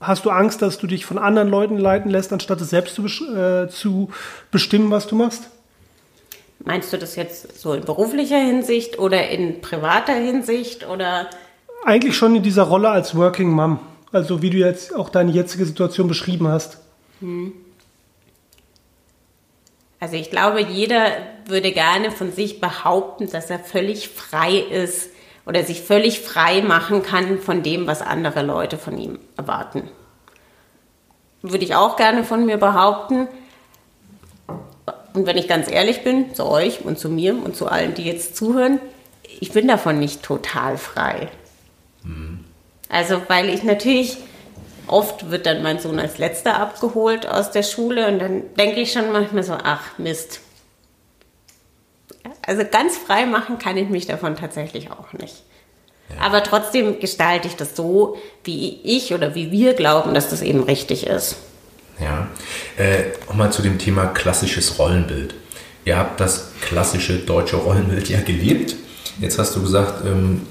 hast 0.00 0.24
du 0.24 0.30
Angst, 0.30 0.62
dass 0.62 0.78
du 0.78 0.86
dich 0.86 1.04
von 1.04 1.18
anderen 1.18 1.48
Leuten 1.48 1.78
leiten 1.78 2.10
lässt, 2.10 2.32
anstatt 2.32 2.60
es 2.60 2.70
selbst 2.70 2.94
zu, 2.94 3.04
äh, 3.04 3.68
zu 3.68 4.10
bestimmen, 4.50 4.90
was 4.90 5.06
du 5.06 5.16
machst? 5.16 5.50
Meinst 6.64 6.92
du 6.92 6.98
das 6.98 7.16
jetzt 7.16 7.60
so 7.60 7.74
in 7.74 7.84
beruflicher 7.84 8.38
Hinsicht 8.38 8.98
oder 8.98 9.28
in 9.28 9.60
privater 9.60 10.14
Hinsicht 10.14 10.88
oder? 10.88 11.28
Eigentlich 11.84 12.16
schon 12.16 12.34
in 12.34 12.42
dieser 12.42 12.64
Rolle 12.64 12.88
als 12.88 13.14
Working 13.14 13.50
Mom. 13.50 13.78
Also 14.10 14.40
wie 14.40 14.50
du 14.50 14.56
jetzt 14.56 14.94
auch 14.94 15.10
deine 15.10 15.32
jetzige 15.32 15.66
Situation 15.66 16.08
beschrieben 16.08 16.48
hast. 16.48 16.78
Hm. 17.20 17.52
Also 19.98 20.16
ich 20.16 20.30
glaube, 20.30 20.60
jeder 20.60 21.10
würde 21.46 21.72
gerne 21.72 22.10
von 22.10 22.32
sich 22.32 22.60
behaupten, 22.60 23.30
dass 23.30 23.50
er 23.50 23.58
völlig 23.58 24.08
frei 24.08 24.58
ist 24.58 25.10
oder 25.46 25.64
sich 25.64 25.82
völlig 25.82 26.20
frei 26.20 26.60
machen 26.60 27.02
kann 27.02 27.38
von 27.38 27.62
dem, 27.62 27.86
was 27.86 28.02
andere 28.02 28.42
Leute 28.42 28.78
von 28.78 28.98
ihm 28.98 29.18
erwarten. 29.36 29.88
Würde 31.42 31.64
ich 31.64 31.74
auch 31.74 31.96
gerne 31.96 32.24
von 32.24 32.44
mir 32.44 32.58
behaupten. 32.58 33.28
Und 35.14 35.26
wenn 35.26 35.38
ich 35.38 35.48
ganz 35.48 35.70
ehrlich 35.70 36.04
bin, 36.04 36.34
zu 36.34 36.44
euch 36.44 36.84
und 36.84 36.98
zu 36.98 37.08
mir 37.08 37.34
und 37.34 37.56
zu 37.56 37.66
allen, 37.68 37.94
die 37.94 38.04
jetzt 38.04 38.36
zuhören, 38.36 38.80
ich 39.40 39.52
bin 39.52 39.66
davon 39.66 39.98
nicht 39.98 40.22
total 40.22 40.76
frei. 40.76 41.30
Also, 42.88 43.22
weil 43.28 43.48
ich 43.48 43.62
natürlich, 43.62 44.18
oft 44.86 45.30
wird 45.30 45.46
dann 45.46 45.62
mein 45.62 45.78
Sohn 45.78 45.98
als 45.98 46.18
letzter 46.18 46.58
abgeholt 46.58 47.26
aus 47.26 47.50
der 47.50 47.62
Schule 47.62 48.08
und 48.08 48.18
dann 48.18 48.54
denke 48.56 48.80
ich 48.80 48.92
schon 48.92 49.12
manchmal 49.12 49.42
so, 49.42 49.54
ach 49.62 49.98
Mist. 49.98 50.40
Also 52.42 52.64
ganz 52.70 52.96
frei 52.96 53.26
machen 53.26 53.58
kann 53.58 53.76
ich 53.76 53.88
mich 53.88 54.06
davon 54.06 54.36
tatsächlich 54.36 54.90
auch 54.90 55.12
nicht. 55.12 55.42
Ja. 56.08 56.26
Aber 56.26 56.42
trotzdem 56.42 57.00
gestalte 57.00 57.48
ich 57.48 57.56
das 57.56 57.74
so, 57.74 58.16
wie 58.44 58.80
ich 58.82 59.12
oder 59.12 59.34
wie 59.34 59.50
wir 59.50 59.74
glauben, 59.74 60.14
dass 60.14 60.30
das 60.30 60.42
eben 60.42 60.62
richtig 60.62 61.06
ist. 61.06 61.36
Ja. 62.00 62.28
Äh, 62.76 63.10
Nochmal 63.26 63.52
zu 63.52 63.62
dem 63.62 63.78
Thema 63.78 64.06
klassisches 64.06 64.78
Rollenbild. 64.78 65.34
Ihr 65.84 65.96
habt 65.96 66.20
das 66.20 66.52
klassische 66.60 67.18
deutsche 67.18 67.56
Rollenbild 67.56 68.08
ja 68.08 68.20
gelebt. 68.20 68.76
Jetzt 69.20 69.38
hast 69.38 69.56
du 69.56 69.62
gesagt, 69.62 70.04
ähm, 70.04 70.46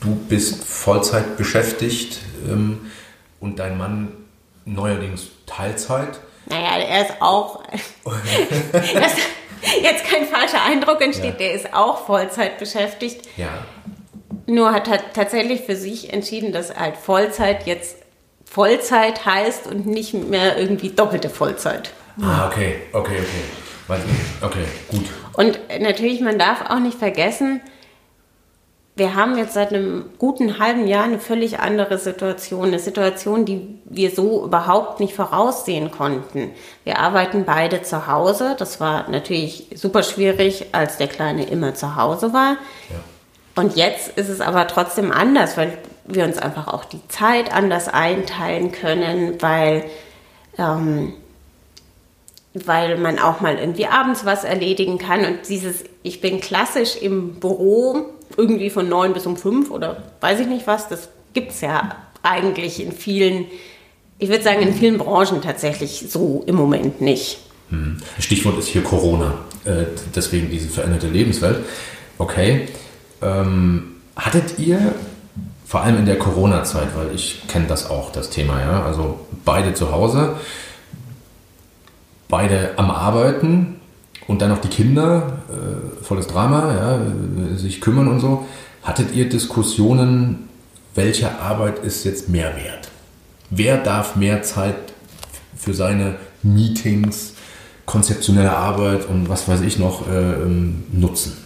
du 0.00 0.14
bist 0.28 0.64
Vollzeit 0.64 1.36
beschäftigt 1.36 2.18
ähm, 2.48 2.80
und 3.42 3.58
dein 3.58 3.76
Mann 3.76 4.08
neuerdings 4.64 5.26
Teilzeit. 5.46 6.20
Naja, 6.46 6.78
er 6.78 7.02
ist 7.02 7.20
auch. 7.20 7.62
dass 8.72 9.16
jetzt 9.82 10.04
kein 10.04 10.24
falscher 10.26 10.64
Eindruck 10.64 11.02
entsteht, 11.02 11.24
ja. 11.24 11.30
der 11.38 11.52
ist 11.52 11.74
auch 11.74 12.06
Vollzeit 12.06 12.58
beschäftigt. 12.58 13.28
Ja. 13.36 13.50
Nur 14.46 14.72
hat 14.72 14.88
er 14.88 15.12
tatsächlich 15.12 15.62
für 15.62 15.76
sich 15.76 16.12
entschieden, 16.12 16.52
dass 16.52 16.74
halt 16.74 16.96
Vollzeit 16.96 17.66
jetzt 17.66 17.96
Vollzeit 18.44 19.24
heißt 19.24 19.66
und 19.66 19.86
nicht 19.86 20.14
mehr 20.14 20.58
irgendwie 20.58 20.90
doppelte 20.90 21.30
Vollzeit. 21.30 21.90
Ah, 22.20 22.46
okay, 22.46 22.76
okay, 22.92 23.18
okay. 23.18 23.96
Okay, 24.40 24.64
gut. 24.90 25.04
Und 25.34 25.60
natürlich, 25.80 26.20
man 26.20 26.38
darf 26.38 26.70
auch 26.70 26.78
nicht 26.78 26.98
vergessen, 26.98 27.60
wir 28.94 29.14
haben 29.14 29.38
jetzt 29.38 29.54
seit 29.54 29.72
einem 29.72 30.10
guten 30.18 30.58
halben 30.58 30.86
Jahr 30.86 31.04
eine 31.04 31.18
völlig 31.18 31.60
andere 31.60 31.96
Situation, 31.96 32.66
eine 32.66 32.78
Situation, 32.78 33.46
die 33.46 33.78
wir 33.86 34.10
so 34.10 34.44
überhaupt 34.44 35.00
nicht 35.00 35.14
voraussehen 35.14 35.90
konnten. 35.90 36.50
Wir 36.84 36.98
arbeiten 36.98 37.44
beide 37.46 37.80
zu 37.82 38.06
Hause. 38.06 38.54
Das 38.58 38.80
war 38.80 39.08
natürlich 39.08 39.68
super 39.74 40.02
schwierig, 40.02 40.66
als 40.72 40.98
der 40.98 41.08
Kleine 41.08 41.44
immer 41.44 41.74
zu 41.74 41.96
Hause 41.96 42.34
war. 42.34 42.58
Ja. 42.90 43.00
Und 43.54 43.76
jetzt 43.76 44.16
ist 44.18 44.28
es 44.28 44.40
aber 44.42 44.66
trotzdem 44.66 45.10
anders, 45.10 45.56
weil 45.56 45.78
wir 46.04 46.24
uns 46.24 46.36
einfach 46.38 46.68
auch 46.68 46.84
die 46.84 47.06
Zeit 47.08 47.52
anders 47.52 47.88
einteilen 47.88 48.72
können, 48.72 49.40
weil, 49.40 49.84
ähm, 50.58 51.14
weil 52.54 52.98
man 52.98 53.18
auch 53.18 53.40
mal 53.40 53.58
irgendwie 53.58 53.86
abends 53.86 54.24
was 54.24 54.44
erledigen 54.44 54.98
kann. 54.98 55.24
Und 55.24 55.48
dieses, 55.48 55.84
ich 56.02 56.20
bin 56.20 56.40
klassisch 56.40 56.96
im 56.96 57.34
Büro 57.40 58.06
irgendwie 58.36 58.70
von 58.70 58.88
neun 58.88 59.12
bis 59.12 59.26
um 59.26 59.36
fünf 59.36 59.70
oder 59.70 60.02
weiß 60.20 60.40
ich 60.40 60.46
nicht 60.46 60.66
was, 60.66 60.88
das 60.88 61.08
gibt 61.34 61.52
es 61.52 61.60
ja 61.60 61.96
eigentlich 62.22 62.82
in 62.82 62.92
vielen, 62.92 63.46
ich 64.18 64.28
würde 64.28 64.42
sagen, 64.42 64.62
in 64.62 64.74
vielen 64.74 64.98
Branchen 64.98 65.42
tatsächlich 65.42 66.06
so 66.08 66.42
im 66.46 66.54
Moment 66.54 67.00
nicht. 67.00 67.38
Hm. 67.70 67.98
Stichwort 68.18 68.58
ist 68.58 68.68
hier 68.68 68.82
Corona, 68.82 69.34
äh, 69.64 69.84
deswegen 70.14 70.50
diese 70.50 70.68
veränderte 70.68 71.08
Lebenswelt. 71.08 71.64
Okay. 72.18 72.68
Ähm, 73.22 73.96
hattet 74.16 74.58
ihr 74.58 74.94
vor 75.66 75.80
allem 75.80 75.98
in 75.98 76.06
der 76.06 76.18
Corona-Zeit, 76.18 76.88
weil 76.94 77.14
ich 77.14 77.42
kenne 77.48 77.66
das 77.66 77.88
auch, 77.88 78.12
das 78.12 78.28
Thema, 78.28 78.60
ja, 78.60 78.82
also 78.84 79.20
beide 79.44 79.72
zu 79.72 79.90
Hause, 79.90 80.36
beide 82.32 82.72
am 82.78 82.90
Arbeiten, 82.90 83.76
und 84.26 84.40
dann 84.40 84.48
noch 84.50 84.60
die 84.60 84.68
Kinder, 84.68 85.38
äh, 85.50 86.02
volles 86.04 86.26
Drama, 86.26 86.74
ja, 86.74 87.56
sich 87.56 87.80
kümmern 87.80 88.08
und 88.08 88.20
so. 88.20 88.46
Hattet 88.82 89.14
ihr 89.14 89.28
Diskussionen, 89.28 90.48
welche 90.94 91.38
Arbeit 91.38 91.80
ist 91.80 92.04
jetzt 92.04 92.28
mehr 92.28 92.56
wert? 92.56 92.88
Wer 93.50 93.78
darf 93.78 94.16
mehr 94.16 94.42
Zeit 94.42 94.76
für 95.56 95.74
seine 95.74 96.16
Meetings, 96.42 97.34
konzeptionelle 97.84 98.56
Arbeit 98.56 99.06
und 99.06 99.28
was 99.28 99.48
weiß 99.48 99.60
ich 99.60 99.78
noch 99.78 100.08
äh, 100.08 100.14
ähm, 100.14 100.84
nutzen? 100.92 101.36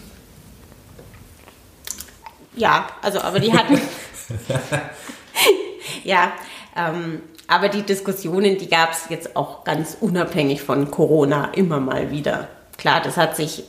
Ja, 2.55 2.87
also 3.01 3.19
aber 3.21 3.39
die 3.39 3.53
hatten. 3.53 3.79
ja, 6.03 6.31
ähm, 6.75 7.21
aber 7.47 7.69
die 7.69 7.83
Diskussionen, 7.83 8.57
die 8.57 8.69
gab 8.69 8.91
es 8.91 9.09
jetzt 9.09 9.35
auch 9.35 9.63
ganz 9.63 9.97
unabhängig 9.99 10.61
von 10.61 10.91
Corona 10.91 11.51
immer 11.53 11.79
mal 11.79 12.11
wieder 12.11 12.47
klar, 12.77 13.01
das 13.01 13.17
hat 13.17 13.35
sich 13.35 13.63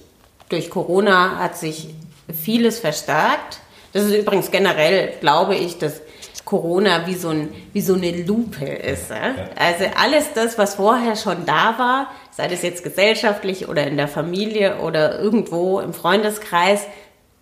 durch 0.49 0.71
Corona 0.71 1.39
hat 1.39 1.59
sich 1.59 1.89
vieles 2.33 2.79
verstärkt. 2.79 3.61
Das 3.93 4.05
ist 4.05 4.15
übrigens 4.15 4.51
generell, 4.51 5.15
glaube 5.21 5.55
ich, 5.55 5.79
dass 5.79 6.01
Corona 6.45 7.07
wie 7.07 7.15
so, 7.15 7.29
ein, 7.29 7.53
wie 7.75 7.83
so 7.83 7.95
eine 7.95 8.23
Lupe 8.23 8.65
ist. 8.65 9.11
Ja? 9.11 9.35
Also 9.57 9.85
alles 9.97 10.33
das, 10.35 10.57
was 10.57 10.77
vorher 10.77 11.17
schon 11.17 11.45
da 11.45 11.79
war, 11.79 12.11
sei 12.31 12.49
das 12.49 12.63
jetzt 12.63 12.83
gesellschaftlich 12.83 13.69
oder 13.69 13.87
in 13.87 13.99
der 13.99 14.09
Familie 14.09 14.79
oder 14.79 15.19
irgendwo 15.19 15.81
im 15.81 15.93
Freundeskreis, 15.93 16.87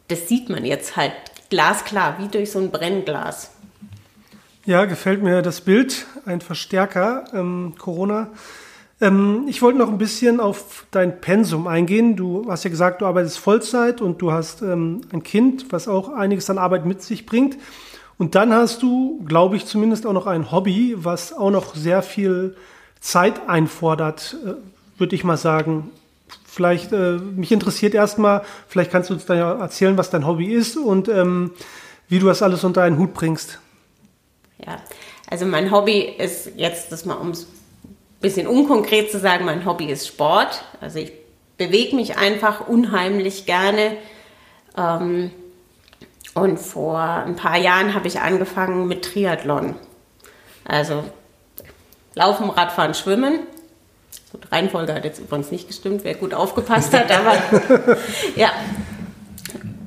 das 0.09 0.29
sieht 0.29 0.49
man 0.49 0.65
jetzt 0.65 0.97
halt 0.97 1.13
glasklar, 1.51 2.17
wie 2.19 2.29
durch 2.29 2.51
so 2.51 2.59
ein 2.59 2.73
Brennglas. 2.73 3.53
Ja, 4.67 4.85
gefällt 4.85 5.23
mir 5.23 5.43
das 5.43 5.61
Bild, 5.61 6.07
ein 6.25 6.41
Verstärker, 6.41 7.23
ähm, 7.33 7.75
Corona. 7.79 8.31
Ähm, 9.01 9.45
ich 9.47 9.63
wollte 9.63 9.79
noch 9.79 9.89
ein 9.89 9.97
bisschen 9.97 10.41
auf 10.41 10.87
dein 10.91 11.21
Pensum 11.21 11.69
eingehen. 11.69 12.17
Du 12.17 12.51
hast 12.51 12.65
ja 12.65 12.71
gesagt, 12.71 13.01
du 13.01 13.07
arbeitest 13.07 13.39
Vollzeit 13.39 14.01
und 14.01 14.21
du 14.21 14.33
hast 14.33 14.63
ähm, 14.63 15.03
ein 15.13 15.23
Kind, 15.23 15.67
was 15.71 15.87
auch 15.87 16.09
einiges 16.09 16.51
an 16.51 16.59
Arbeit 16.59 16.85
mit 16.85 17.01
sich 17.01 17.27
bringt. 17.27 17.57
Und 18.19 18.35
dann 18.35 18.53
hast 18.53 18.83
du, 18.83 19.23
glaube 19.25 19.55
ich, 19.55 19.67
zumindest 19.67 20.05
auch 20.05 20.13
noch 20.13 20.27
ein 20.27 20.51
Hobby, 20.51 20.97
was 20.97 21.33
auch 21.33 21.53
noch 21.53 21.77
sehr 21.77 22.03
viel 22.03 22.57
Zeit 22.99 23.49
einfordert, 23.49 24.37
äh, 24.45 24.55
würde 24.99 25.15
ich 25.15 25.23
mal 25.23 25.37
sagen. 25.37 25.93
Vielleicht, 26.45 26.91
äh, 26.91 27.19
mich 27.19 27.53
interessiert 27.53 27.95
erstmal, 27.95 28.43
vielleicht 28.67 28.91
kannst 28.91 29.11
du 29.11 29.15
uns 29.15 29.27
dann 29.27 29.39
ja 29.39 29.53
erzählen, 29.61 29.97
was 29.97 30.11
dein 30.11 30.27
Hobby 30.27 30.47
ist 30.47 30.77
und 30.77 31.09
ähm, 31.09 31.53
wie 32.09 32.19
du 32.19 32.27
das 32.27 32.43
alles 32.43 32.65
unter 32.65 32.83
einen 32.83 32.99
Hut 32.99 33.15
bringst. 33.15 33.61
Ja, 34.65 34.81
also 35.29 35.45
mein 35.45 35.71
Hobby 35.71 36.01
ist 36.01 36.53
jetzt, 36.57 36.93
das 36.93 37.05
mal 37.05 37.19
ums 37.19 37.47
bisschen 38.21 38.47
unkonkret 38.47 39.11
zu 39.11 39.19
sagen, 39.19 39.45
mein 39.45 39.65
Hobby 39.67 39.87
ist 39.87 40.07
Sport. 40.07 40.65
Also 40.81 40.99
ich 40.99 41.13
bewege 41.59 41.97
mich 41.97 42.17
einfach 42.17 42.67
unheimlich 42.67 43.47
gerne. 43.47 43.97
Ähm, 44.77 45.31
und 46.35 46.59
vor 46.59 46.99
ein 46.99 47.37
paar 47.37 47.57
Jahren 47.57 47.95
habe 47.95 48.09
ich 48.09 48.21
angefangen 48.21 48.89
mit 48.89 49.05
Triathlon. 49.05 49.75
Also 50.65 51.05
Laufen, 52.15 52.51
Radfahren, 52.51 52.95
Schwimmen. 52.95 53.41
Gut, 54.33 54.51
Reihenfolge 54.51 54.95
hat 54.95 55.05
jetzt 55.05 55.19
übrigens 55.19 55.51
nicht 55.51 55.69
gestimmt, 55.69 56.03
wer 56.05 56.15
gut 56.15 56.35
aufgepasst 56.35 56.93
hat, 56.93 57.11
aber 57.11 57.37
ja. 58.37 58.51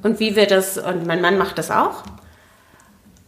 Und 0.01 0.19
wie 0.19 0.35
wir 0.35 0.47
das, 0.47 0.77
und 0.77 1.05
mein 1.05 1.21
Mann 1.21 1.37
macht 1.37 1.57
das 1.57 1.71
auch. 1.71 2.03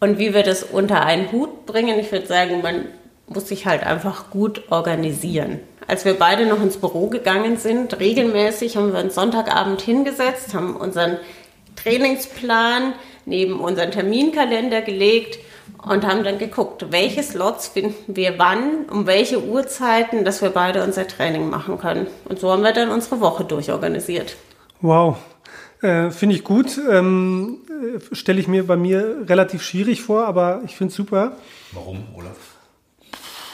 Und 0.03 0.17
wie 0.17 0.33
wir 0.33 0.41
das 0.41 0.63
unter 0.63 1.05
einen 1.05 1.31
Hut 1.31 1.67
bringen, 1.67 1.99
ich 1.99 2.11
würde 2.11 2.25
sagen, 2.25 2.63
man 2.63 2.85
muss 3.27 3.47
sich 3.47 3.67
halt 3.67 3.83
einfach 3.83 4.31
gut 4.31 4.63
organisieren. 4.71 5.59
Als 5.87 6.05
wir 6.05 6.15
beide 6.15 6.47
noch 6.47 6.59
ins 6.59 6.77
Büro 6.77 7.07
gegangen 7.07 7.57
sind, 7.57 7.99
regelmäßig 7.99 8.77
haben 8.77 8.93
wir 8.93 8.99
uns 8.99 9.13
Sonntagabend 9.13 9.79
hingesetzt, 9.79 10.55
haben 10.55 10.75
unseren 10.75 11.17
Trainingsplan 11.75 12.93
neben 13.25 13.59
unseren 13.59 13.91
Terminkalender 13.91 14.81
gelegt 14.81 15.37
und 15.87 16.03
haben 16.03 16.23
dann 16.23 16.39
geguckt, 16.39 16.87
welche 16.89 17.21
Slots 17.21 17.67
finden 17.67 18.15
wir 18.15 18.39
wann, 18.39 18.85
um 18.91 19.05
welche 19.05 19.43
Uhrzeiten, 19.43 20.25
dass 20.25 20.41
wir 20.41 20.49
beide 20.49 20.83
unser 20.83 21.07
Training 21.07 21.47
machen 21.47 21.77
können. 21.77 22.07
Und 22.25 22.39
so 22.39 22.51
haben 22.51 22.63
wir 22.63 22.73
dann 22.73 22.89
unsere 22.89 23.19
Woche 23.21 23.43
durchorganisiert. 23.43 24.35
Wow, 24.81 25.17
äh, 25.81 26.11
finde 26.11 26.35
ich 26.35 26.43
gut. 26.43 26.79
Ähm, 26.89 27.59
äh, 27.69 28.15
Stelle 28.15 28.39
ich 28.39 28.47
mir 28.47 28.65
bei 28.65 28.75
mir 28.75 29.25
relativ 29.27 29.61
schwierig 29.63 30.01
vor, 30.01 30.25
aber 30.25 30.61
ich 30.65 30.75
finde 30.75 30.91
es 30.91 30.95
super. 30.95 31.37
Warum, 31.73 32.03
Olaf? 32.15 32.37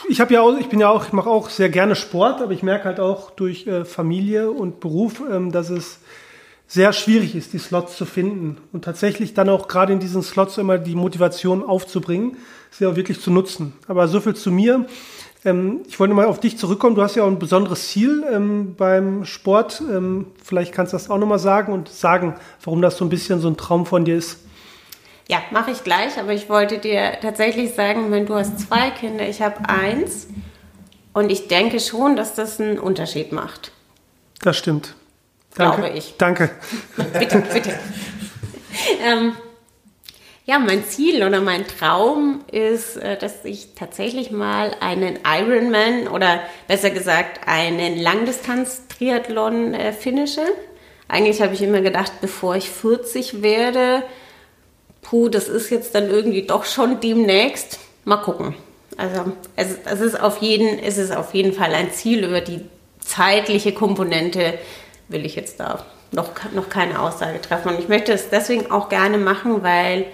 ich 0.08 0.20
habe 0.20 0.34
ja 0.34 0.40
auch, 0.40 0.56
ich 0.58 0.68
bin 0.68 0.80
ja 0.80 0.88
auch, 0.88 1.06
ich 1.06 1.12
mache 1.12 1.28
auch 1.28 1.50
sehr 1.50 1.68
gerne 1.68 1.94
Sport, 1.94 2.40
aber 2.40 2.52
ich 2.52 2.62
merke 2.62 2.86
halt 2.86 3.00
auch 3.00 3.30
durch 3.30 3.66
äh, 3.66 3.84
Familie 3.84 4.50
und 4.50 4.80
Beruf, 4.80 5.22
ähm, 5.30 5.52
dass 5.52 5.70
es 5.70 5.98
sehr 6.66 6.92
schwierig 6.92 7.34
ist, 7.34 7.52
die 7.52 7.58
Slots 7.58 7.96
zu 7.96 8.04
finden 8.04 8.58
und 8.72 8.84
tatsächlich 8.84 9.34
dann 9.34 9.48
auch 9.48 9.68
gerade 9.68 9.92
in 9.92 10.00
diesen 10.00 10.22
Slots 10.22 10.58
immer 10.58 10.78
die 10.78 10.94
Motivation 10.94 11.62
aufzubringen, 11.62 12.36
sie 12.70 12.86
auch 12.86 12.96
wirklich 12.96 13.20
zu 13.20 13.30
nutzen. 13.30 13.72
Aber 13.86 14.08
so 14.08 14.20
viel 14.20 14.34
zu 14.34 14.50
mir. 14.50 14.86
Ähm, 15.48 15.80
ich 15.88 15.98
wollte 15.98 16.14
mal 16.14 16.26
auf 16.26 16.40
dich 16.40 16.58
zurückkommen. 16.58 16.94
Du 16.94 17.02
hast 17.02 17.14
ja 17.16 17.24
auch 17.24 17.28
ein 17.28 17.38
besonderes 17.38 17.88
Ziel 17.88 18.24
ähm, 18.30 18.74
beim 18.76 19.24
Sport. 19.24 19.80
Ähm, 19.80 20.26
vielleicht 20.42 20.72
kannst 20.72 20.92
du 20.92 20.96
das 20.96 21.10
auch 21.10 21.18
nochmal 21.18 21.38
sagen 21.38 21.72
und 21.72 21.88
sagen, 21.88 22.34
warum 22.62 22.82
das 22.82 22.96
so 22.96 23.04
ein 23.04 23.08
bisschen 23.08 23.40
so 23.40 23.48
ein 23.48 23.56
Traum 23.56 23.86
von 23.86 24.04
dir 24.04 24.16
ist. 24.16 24.38
Ja, 25.28 25.38
mache 25.50 25.70
ich 25.70 25.84
gleich, 25.84 26.18
aber 26.18 26.32
ich 26.32 26.48
wollte 26.48 26.78
dir 26.78 27.18
tatsächlich 27.20 27.74
sagen, 27.74 28.10
wenn 28.10 28.26
du 28.26 28.34
hast 28.34 28.60
zwei 28.60 28.90
Kinder, 28.90 29.28
ich 29.28 29.42
habe 29.42 29.68
eins 29.68 30.26
und 31.12 31.30
ich 31.30 31.48
denke 31.48 31.80
schon, 31.80 32.16
dass 32.16 32.34
das 32.34 32.60
einen 32.60 32.78
Unterschied 32.78 33.32
macht. 33.32 33.72
Das 34.40 34.56
stimmt. 34.56 34.94
Danke. 35.54 35.82
Glaube 35.82 35.98
ich. 35.98 36.14
Danke. 36.16 36.50
bitte, 37.18 37.42
bitte. 37.52 37.78
ähm, 39.04 39.32
ja, 40.48 40.58
mein 40.58 40.82
Ziel 40.82 41.22
oder 41.24 41.42
mein 41.42 41.66
Traum 41.66 42.40
ist, 42.50 42.96
äh, 42.96 43.18
dass 43.18 43.44
ich 43.44 43.74
tatsächlich 43.74 44.30
mal 44.30 44.74
einen 44.80 45.18
Ironman 45.22 46.08
oder 46.08 46.40
besser 46.66 46.88
gesagt 46.88 47.46
einen 47.46 47.98
Langdistanz-Triathlon 47.98 49.74
äh, 49.74 49.92
finische. 49.92 50.40
Eigentlich 51.06 51.42
habe 51.42 51.52
ich 51.52 51.60
immer 51.60 51.82
gedacht, 51.82 52.12
bevor 52.22 52.56
ich 52.56 52.70
40 52.70 53.42
werde, 53.42 54.02
puh, 55.02 55.28
das 55.28 55.48
ist 55.48 55.68
jetzt 55.68 55.94
dann 55.94 56.08
irgendwie 56.08 56.46
doch 56.46 56.64
schon 56.64 56.98
demnächst. 57.00 57.78
Mal 58.06 58.16
gucken. 58.16 58.54
Also 58.96 59.32
es, 59.54 59.76
es, 59.84 60.00
ist 60.00 60.18
auf 60.18 60.38
jeden, 60.38 60.78
es 60.78 60.96
ist 60.96 61.14
auf 61.14 61.34
jeden 61.34 61.52
Fall 61.52 61.74
ein 61.74 61.92
Ziel. 61.92 62.24
Über 62.24 62.40
die 62.40 62.62
zeitliche 63.00 63.72
Komponente 63.74 64.54
will 65.08 65.26
ich 65.26 65.36
jetzt 65.36 65.60
da 65.60 65.84
noch, 66.10 66.30
noch 66.54 66.70
keine 66.70 67.02
Aussage 67.02 67.38
treffen. 67.42 67.68
Und 67.68 67.80
ich 67.80 67.88
möchte 67.88 68.14
es 68.14 68.30
deswegen 68.30 68.70
auch 68.70 68.88
gerne 68.88 69.18
machen, 69.18 69.62
weil 69.62 70.06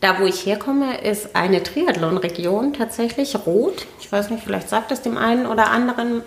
da, 0.00 0.20
wo 0.20 0.26
ich 0.26 0.46
herkomme, 0.46 1.00
ist 1.00 1.34
eine 1.34 1.62
Triathlon-Region 1.62 2.72
tatsächlich 2.72 3.34
rot. 3.46 3.86
Ich 4.00 4.10
weiß 4.10 4.30
nicht, 4.30 4.44
vielleicht 4.44 4.68
sagt 4.68 4.92
es 4.92 5.02
dem 5.02 5.16
einen 5.16 5.46
oder 5.46 5.70
anderen, 5.70 6.22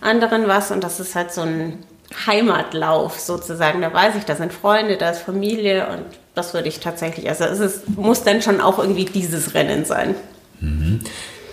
anderen 0.00 0.48
was. 0.48 0.70
Und 0.70 0.84
das 0.84 1.00
ist 1.00 1.14
halt 1.14 1.32
so 1.32 1.42
ein 1.42 1.78
Heimatlauf 2.26 3.18
sozusagen. 3.18 3.80
Da 3.80 3.92
weiß 3.92 4.14
ich, 4.16 4.24
da 4.24 4.36
sind 4.36 4.52
Freunde, 4.52 4.96
da 4.96 5.10
ist 5.10 5.20
Familie 5.20 5.88
und 5.88 6.04
das 6.34 6.54
würde 6.54 6.68
ich 6.68 6.80
tatsächlich, 6.80 7.28
also 7.28 7.44
es 7.44 7.60
ist, 7.60 7.96
muss 7.96 8.22
dann 8.22 8.42
schon 8.42 8.60
auch 8.60 8.78
irgendwie 8.78 9.06
dieses 9.06 9.54
Rennen 9.54 9.84
sein. 9.84 10.14
Mhm. 10.60 11.00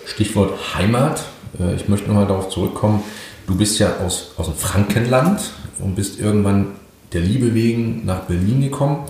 Stichwort 0.06 0.76
Heimat. 0.76 1.24
Äh, 1.58 1.74
ich 1.74 1.88
möchte 1.88 2.08
nochmal 2.08 2.26
darauf 2.26 2.50
zurückkommen. 2.50 3.02
Du 3.46 3.56
bist 3.56 3.78
ja 3.78 3.96
aus, 4.04 4.32
aus 4.36 4.46
dem 4.46 4.56
Frankenland 4.56 5.40
und 5.78 5.96
bist 5.96 6.20
irgendwann 6.20 6.76
der 7.12 7.22
Liebe 7.22 7.54
wegen 7.54 8.04
nach 8.04 8.20
Berlin 8.20 8.60
gekommen. 8.60 9.04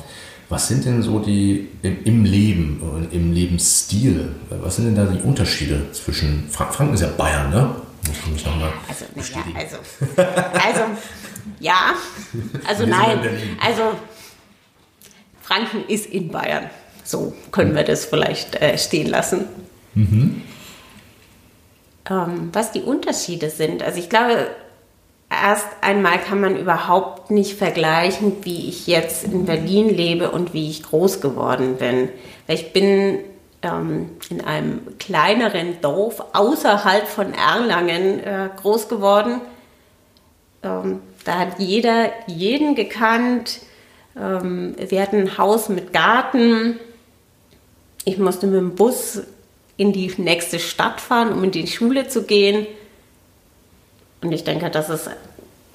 Was 0.54 0.68
sind 0.68 0.84
denn 0.84 1.02
so 1.02 1.18
die 1.18 1.68
im, 1.82 2.24
Leben, 2.24 3.08
im 3.10 3.32
Lebensstil, 3.32 4.36
was 4.50 4.76
sind 4.76 4.84
denn 4.84 4.94
da 4.94 5.04
die 5.04 5.20
Unterschiede 5.20 5.90
zwischen 5.90 6.48
Franken 6.48 6.94
ist 6.94 7.00
ja 7.00 7.08
Bayern, 7.08 7.50
ne? 7.50 7.74
Muss 8.06 8.16
ich 8.16 8.32
mich 8.34 8.46
nochmal 8.46 8.70
also, 8.86 9.04
ja, 9.18 9.42
also, 9.56 9.76
also, 10.64 10.82
ja, 11.58 11.94
also 12.68 12.86
nein, 12.86 13.18
also 13.60 13.82
Franken 15.42 15.88
ist 15.88 16.06
in 16.06 16.28
Bayern. 16.28 16.70
So 17.02 17.34
können 17.50 17.74
wir 17.74 17.82
das 17.82 18.04
vielleicht 18.04 18.54
äh, 18.62 18.78
stehen 18.78 19.08
lassen. 19.08 19.46
Mhm. 19.94 20.42
Ähm, 22.08 22.50
was 22.52 22.70
die 22.70 22.82
Unterschiede 22.82 23.50
sind, 23.50 23.82
also 23.82 23.98
ich 23.98 24.08
glaube, 24.08 24.50
erst 25.42 25.66
einmal 25.80 26.18
kann 26.18 26.40
man 26.40 26.56
überhaupt 26.56 27.30
nicht 27.30 27.56
vergleichen, 27.56 28.44
wie 28.44 28.68
ich 28.68 28.86
jetzt 28.86 29.24
in 29.24 29.46
Berlin 29.46 29.88
lebe 29.88 30.30
und 30.30 30.52
wie 30.52 30.70
ich 30.70 30.82
groß 30.82 31.20
geworden 31.20 31.76
bin. 31.76 32.08
Ich 32.46 32.72
bin 32.72 33.20
ähm, 33.62 34.10
in 34.30 34.40
einem 34.42 34.98
kleineren 34.98 35.80
Dorf 35.80 36.22
außerhalb 36.32 37.06
von 37.06 37.32
Erlangen 37.32 38.20
äh, 38.20 38.50
groß 38.56 38.88
geworden. 38.88 39.40
Ähm, 40.62 41.00
da 41.24 41.38
hat 41.38 41.58
jeder 41.58 42.10
jeden 42.26 42.74
gekannt. 42.74 43.60
Ähm, 44.16 44.74
wir 44.78 45.00
hatten 45.00 45.16
ein 45.16 45.38
Haus 45.38 45.68
mit 45.68 45.92
Garten. 45.92 46.78
Ich 48.04 48.18
musste 48.18 48.46
mit 48.46 48.60
dem 48.60 48.74
Bus 48.74 49.22
in 49.76 49.92
die 49.92 50.12
nächste 50.18 50.58
Stadt 50.58 51.00
fahren, 51.00 51.32
um 51.32 51.44
in 51.44 51.50
die 51.50 51.66
Schule 51.66 52.08
zu 52.08 52.24
gehen. 52.24 52.66
Und 54.24 54.32
ich 54.32 54.42
denke, 54.42 54.70
das 54.70 54.88
ist 54.88 55.10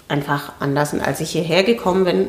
einfach 0.07 0.53
anders. 0.59 0.93
Und 0.93 1.01
als 1.01 1.19
ich 1.19 1.29
hierher 1.29 1.63
gekommen 1.63 2.03
bin, 2.03 2.27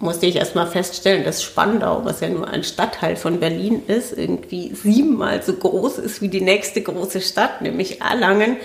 musste 0.00 0.26
ich 0.26 0.34
erstmal 0.34 0.66
feststellen, 0.66 1.22
dass 1.22 1.44
Spandau, 1.44 2.04
was 2.04 2.18
ja 2.20 2.28
nur 2.28 2.48
ein 2.48 2.64
Stadtteil 2.64 3.14
von 3.14 3.38
Berlin 3.38 3.82
ist, 3.86 4.18
irgendwie 4.18 4.74
siebenmal 4.74 5.40
so 5.44 5.52
groß 5.52 5.98
ist 5.98 6.20
wie 6.20 6.28
die 6.28 6.40
nächste 6.40 6.82
große 6.82 7.20
Stadt, 7.20 7.62
nämlich 7.62 8.00
Erlangen. 8.00 8.56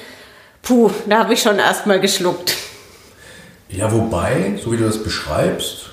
Puh, 0.63 0.89
da 1.07 1.19
habe 1.19 1.35
ich 1.35 1.41
schon 1.43 1.59
erstmal 1.59 1.99
geschluckt. 1.99 2.55
Ja, 3.69 3.91
wobei, 3.91 4.55
so 4.63 4.71
wie 4.71 4.77
du 4.77 4.85
das 4.85 5.03
beschreibst, 5.03 5.91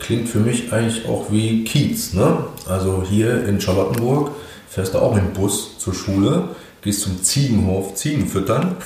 klingt 0.00 0.28
für 0.28 0.40
mich 0.40 0.72
eigentlich 0.72 1.06
auch 1.06 1.26
wie 1.30 1.62
Kiez. 1.62 2.12
Ne? 2.14 2.46
Also 2.68 3.04
hier 3.08 3.44
in 3.46 3.60
Charlottenburg 3.60 4.32
fährst 4.68 4.94
du 4.94 4.98
auch 4.98 5.14
mit 5.14 5.22
dem 5.22 5.32
Bus 5.32 5.78
zur 5.78 5.94
Schule, 5.94 6.48
gehst 6.82 7.02
zum 7.02 7.22
Ziegenhof, 7.22 7.94
Ziegen 7.94 8.26
füttern 8.26 8.76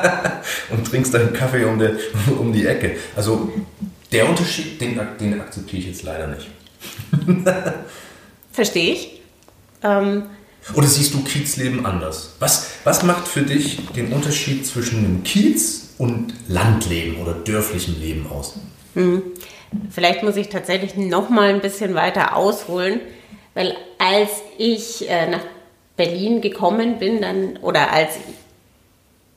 und 0.70 0.86
trinkst 0.86 1.14
deinen 1.14 1.32
Kaffee 1.32 1.64
um 1.64 1.78
die, 1.78 1.90
um 2.38 2.52
die 2.52 2.66
Ecke. 2.66 2.96
Also 3.16 3.52
der 4.12 4.28
Unterschied, 4.28 4.80
den, 4.80 5.00
den 5.20 5.40
akzeptiere 5.40 5.82
ich 5.82 5.88
jetzt 5.88 6.02
leider 6.02 6.28
nicht. 6.28 6.48
Verstehe 8.52 8.92
ich. 8.92 9.20
Ähm, 9.82 10.24
Oder 10.74 10.86
siehst 10.86 11.14
du 11.14 11.24
Kiezleben 11.24 11.84
anders? 11.84 12.34
Was, 12.38 12.70
was 12.84 13.02
macht 13.02 13.26
für 13.26 13.42
dich 13.42 13.80
den 13.96 14.12
Unterschied 14.12 14.66
zwischen 14.66 14.98
einem 14.98 15.24
Kiez 15.24 15.94
und 15.98 16.34
Landleben 16.48 17.16
oder 17.16 17.34
dörflichem 17.34 17.98
Leben 18.00 18.26
aus? 18.30 18.54
Hm. 18.94 19.22
Vielleicht 19.90 20.22
muss 20.22 20.36
ich 20.36 20.48
tatsächlich 20.48 20.94
noch 20.96 21.30
mal 21.30 21.52
ein 21.52 21.60
bisschen 21.60 21.94
weiter 21.94 22.36
ausholen, 22.36 23.00
weil 23.54 23.74
als 23.98 24.30
ich 24.58 25.08
äh, 25.08 25.28
nach 25.28 25.40
Berlin 25.96 26.40
gekommen 26.40 26.98
bin, 26.98 27.20
dann 27.20 27.56
oder 27.58 27.92
als 27.92 28.14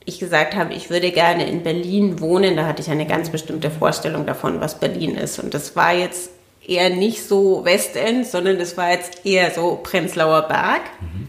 ich 0.04 0.18
gesagt 0.18 0.56
habe, 0.56 0.72
ich 0.72 0.88
würde 0.88 1.12
gerne 1.12 1.46
in 1.46 1.62
Berlin 1.62 2.20
wohnen, 2.20 2.56
da 2.56 2.66
hatte 2.66 2.80
ich 2.80 2.90
eine 2.90 3.06
ganz 3.06 3.28
bestimmte 3.28 3.70
Vorstellung 3.70 4.24
davon, 4.24 4.60
was 4.60 4.80
Berlin 4.80 5.14
ist. 5.14 5.38
Und 5.38 5.52
das 5.52 5.76
war 5.76 5.92
jetzt 5.92 6.30
eher 6.66 6.90
nicht 6.90 7.22
so 7.22 7.64
Westend, 7.64 8.26
sondern 8.26 8.58
das 8.58 8.76
war 8.76 8.90
jetzt 8.90 9.26
eher 9.26 9.50
so 9.50 9.78
Prenzlauer 9.82 10.42
Berg. 10.48 10.82
Mhm. 11.00 11.28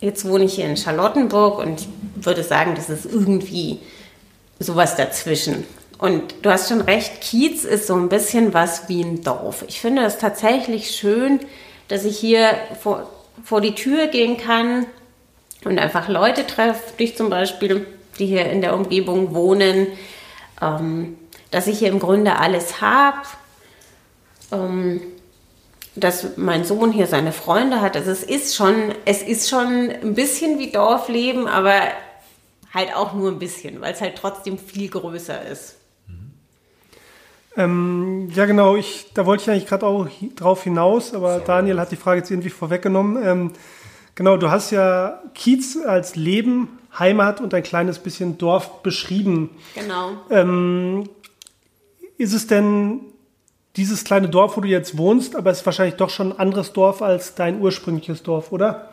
Jetzt 0.00 0.26
wohne 0.26 0.44
ich 0.44 0.54
hier 0.54 0.66
in 0.66 0.76
Charlottenburg 0.76 1.58
und 1.58 1.80
ich 1.80 2.24
würde 2.24 2.42
sagen, 2.42 2.74
das 2.74 2.88
ist 2.88 3.04
irgendwie 3.04 3.80
sowas 4.58 4.96
dazwischen. 4.96 5.64
Und 5.98 6.34
du 6.42 6.50
hast 6.50 6.68
schon 6.68 6.80
recht, 6.80 7.20
Kiez 7.20 7.64
ist 7.64 7.86
so 7.86 7.94
ein 7.94 8.08
bisschen 8.08 8.54
was 8.54 8.88
wie 8.88 9.02
ein 9.02 9.22
Dorf. 9.22 9.64
Ich 9.68 9.80
finde 9.80 10.02
es 10.02 10.16
tatsächlich 10.16 10.92
schön, 10.92 11.40
dass 11.88 12.04
ich 12.04 12.18
hier 12.18 12.52
vor, 12.80 13.10
vor 13.44 13.60
die 13.60 13.74
Tür 13.74 14.08
gehen 14.08 14.36
kann 14.36 14.86
und 15.64 15.78
einfach 15.78 16.08
Leute 16.08 16.46
treffe, 16.46 16.96
dich 16.98 17.16
zum 17.16 17.30
Beispiel, 17.30 17.86
die 18.18 18.26
hier 18.26 18.46
in 18.46 18.60
der 18.60 18.74
Umgebung 18.74 19.34
wohnen, 19.34 19.86
ähm, 20.60 21.16
dass 21.50 21.66
ich 21.66 21.78
hier 21.78 21.88
im 21.88 21.98
Grunde 21.98 22.36
alles 22.36 22.80
habe, 22.80 23.18
ähm, 24.52 25.00
dass 25.96 26.36
mein 26.36 26.64
Sohn 26.64 26.92
hier 26.92 27.06
seine 27.06 27.32
Freunde 27.32 27.80
hat. 27.80 27.96
Also 27.96 28.10
es 28.10 28.22
ist 28.22 28.54
schon, 28.54 28.94
es 29.04 29.22
ist 29.22 29.48
schon 29.48 29.90
ein 29.90 30.14
bisschen 30.14 30.58
wie 30.58 30.70
Dorfleben, 30.70 31.48
aber 31.48 31.80
halt 32.72 32.94
auch 32.94 33.14
nur 33.14 33.30
ein 33.30 33.38
bisschen, 33.38 33.80
weil 33.80 33.92
es 33.92 34.00
halt 34.00 34.16
trotzdem 34.16 34.58
viel 34.58 34.88
größer 34.88 35.44
ist. 35.46 35.76
Ähm, 37.56 38.30
ja, 38.34 38.46
genau, 38.46 38.76
ich, 38.76 39.06
da 39.14 39.26
wollte 39.26 39.42
ich 39.42 39.50
eigentlich 39.50 39.66
gerade 39.66 39.86
auch 39.86 40.08
drauf 40.36 40.64
hinaus, 40.64 41.14
aber 41.14 41.34
Sorry. 41.34 41.44
Daniel 41.46 41.80
hat 41.80 41.90
die 41.90 41.96
Frage 41.96 42.20
jetzt 42.20 42.30
irgendwie 42.30 42.50
vorweggenommen. 42.50 43.22
Ähm, 43.22 43.52
Genau, 44.20 44.36
du 44.36 44.50
hast 44.50 44.70
ja 44.70 45.22
Kiez 45.34 45.78
als 45.78 46.14
Leben, 46.14 46.78
Heimat 46.98 47.40
und 47.40 47.54
ein 47.54 47.62
kleines 47.62 47.98
bisschen 47.98 48.36
Dorf 48.36 48.82
beschrieben. 48.82 49.48
Genau. 49.74 50.10
Ähm, 50.28 51.08
ist 52.18 52.34
es 52.34 52.46
denn 52.46 53.00
dieses 53.76 54.04
kleine 54.04 54.28
Dorf, 54.28 54.58
wo 54.58 54.60
du 54.60 54.68
jetzt 54.68 54.98
wohnst, 54.98 55.36
aber 55.36 55.50
es 55.50 55.60
ist 55.60 55.64
wahrscheinlich 55.64 55.94
doch 55.94 56.10
schon 56.10 56.32
ein 56.32 56.38
anderes 56.38 56.74
Dorf 56.74 57.00
als 57.00 57.34
dein 57.34 57.62
ursprüngliches 57.62 58.22
Dorf, 58.22 58.52
oder? 58.52 58.90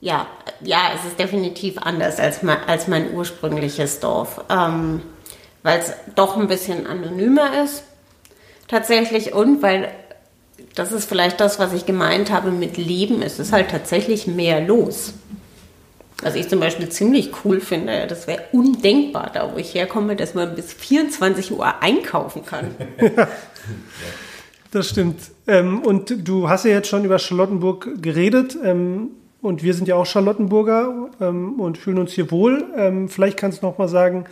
Ja, 0.00 0.26
ja, 0.60 0.90
es 0.92 1.04
ist 1.04 1.18
definitiv 1.18 1.78
anders 1.78 2.18
als 2.18 2.42
mein, 2.42 2.58
als 2.66 2.88
mein 2.88 3.14
ursprüngliches 3.14 4.00
Dorf, 4.00 4.40
ähm, 4.50 5.02
weil 5.62 5.80
es 5.80 5.92
doch 6.14 6.36
ein 6.36 6.48
bisschen 6.48 6.86
anonymer 6.86 7.62
ist 7.64 7.84
tatsächlich 8.68 9.34
und 9.34 9.62
weil 9.62 9.88
das 10.74 10.92
ist 10.92 11.08
vielleicht 11.08 11.40
das, 11.40 11.58
was 11.58 11.72
ich 11.72 11.86
gemeint 11.86 12.30
habe 12.30 12.50
mit 12.50 12.76
Leben. 12.76 13.22
Es 13.22 13.38
ist 13.38 13.52
halt 13.52 13.70
tatsächlich 13.70 14.26
mehr 14.26 14.60
los. 14.60 15.14
Was 16.22 16.34
ich 16.34 16.48
zum 16.48 16.60
Beispiel 16.60 16.88
ziemlich 16.90 17.30
cool 17.44 17.60
finde, 17.60 18.06
das 18.06 18.26
wäre 18.26 18.42
undenkbar, 18.52 19.30
da 19.32 19.52
wo 19.52 19.56
ich 19.56 19.74
herkomme, 19.74 20.16
dass 20.16 20.34
man 20.34 20.54
bis 20.54 20.72
24 20.72 21.52
Uhr 21.52 21.82
einkaufen 21.82 22.44
kann. 22.44 22.74
das 24.70 24.88
stimmt. 24.88 25.22
Ähm, 25.46 25.80
und 25.80 26.28
du 26.28 26.48
hast 26.48 26.66
ja 26.66 26.72
jetzt 26.72 26.88
schon 26.88 27.04
über 27.04 27.18
Charlottenburg 27.18 28.02
geredet. 28.02 28.56
Ähm, 28.62 29.08
und 29.40 29.62
wir 29.62 29.72
sind 29.72 29.88
ja 29.88 29.94
auch 29.96 30.04
Charlottenburger 30.04 31.08
ähm, 31.22 31.58
und 31.58 31.78
fühlen 31.78 31.98
uns 31.98 32.12
hier 32.12 32.30
wohl. 32.30 33.06
vielleicht 33.08 33.38
kannst 33.38 33.62
du 33.62 33.66
noch 33.66 33.78
mal 33.78 33.88
sagen, 33.88 34.26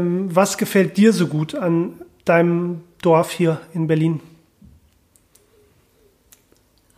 was 0.00 0.58
gefällt 0.58 0.96
dir 0.96 1.12
so 1.12 1.26
gut 1.26 1.54
an 1.54 2.00
deinem 2.24 2.82
Dorf 3.02 3.30
hier 3.30 3.60
in 3.72 3.86
Berlin? 3.86 4.20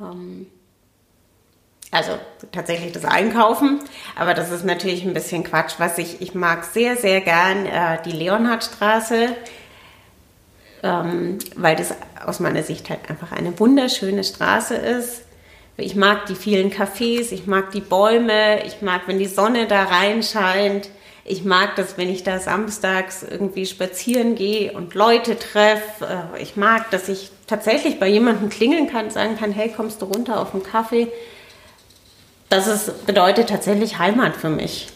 Ähm, 0.01 0.47
also 1.91 2.13
tatsächlich 2.53 2.93
das 2.93 3.05
Einkaufen, 3.05 3.81
aber 4.17 4.35
das 4.35 4.51
ist 4.51 4.65
natürlich 4.65 5.05
ein 5.05 5.15
bisschen 5.15 5.45
Quatsch. 5.45 5.75
Was 5.79 5.99
ich, 5.99 6.21
ich 6.21 6.35
mag 6.35 6.65
sehr, 6.65 6.97
sehr 6.97 7.21
gern 7.21 7.67
äh, 7.67 8.03
die 8.05 8.13
Leonhardstraße, 8.13 9.29
ähm, 10.83 11.39
weil 11.55 11.77
das 11.77 11.95
aus 12.25 12.41
meiner 12.41 12.63
Sicht 12.63 12.91
halt 12.91 13.09
einfach 13.09 13.33
eine 13.33 13.59
wunderschöne 13.59 14.25
Straße 14.25 14.75
ist. 14.75 15.23
Ich 15.79 15.95
mag 15.95 16.27
die 16.27 16.35
vielen 16.35 16.71
Cafés, 16.71 17.33
ich 17.33 17.47
mag 17.47 17.71
die 17.71 17.81
Bäume, 17.81 18.65
ich 18.65 18.81
mag, 18.81 19.03
wenn 19.07 19.19
die 19.19 19.27
Sonne 19.27 19.67
da 19.67 19.85
reinscheint. 19.85 20.89
Ich 21.29 21.45
mag 21.45 21.77
das, 21.77 21.99
wenn 21.99 22.09
ich 22.09 22.23
da 22.23 22.39
samstags 22.39 23.25
irgendwie 23.29 23.67
spazieren 23.67 24.37
gehe 24.37 24.73
und 24.73 24.95
Leute 24.95 25.39
treffe. 25.39 26.29
Äh, 26.37 26.43
ich 26.43 26.57
mag, 26.57 26.91
dass 26.91 27.09
ich 27.09 27.31
tatsächlich 27.47 27.99
bei 27.99 28.09
jemandem 28.09 28.49
klingeln 28.49 28.89
kann, 28.89 29.11
sagen 29.11 29.37
kann, 29.37 29.53
hey, 29.53 29.73
kommst 29.77 30.03
du 30.03 30.07
runter 30.07 30.41
auf 30.41 30.55
einen 30.55 30.62
Kaffee? 30.62 31.09
das 32.49 32.67
ist, 32.69 33.07
bedeutet 33.07 33.49
tatsächlich 33.49 33.99
Heimat 33.99 34.37
für 34.37 34.51
mich. 34.51 34.89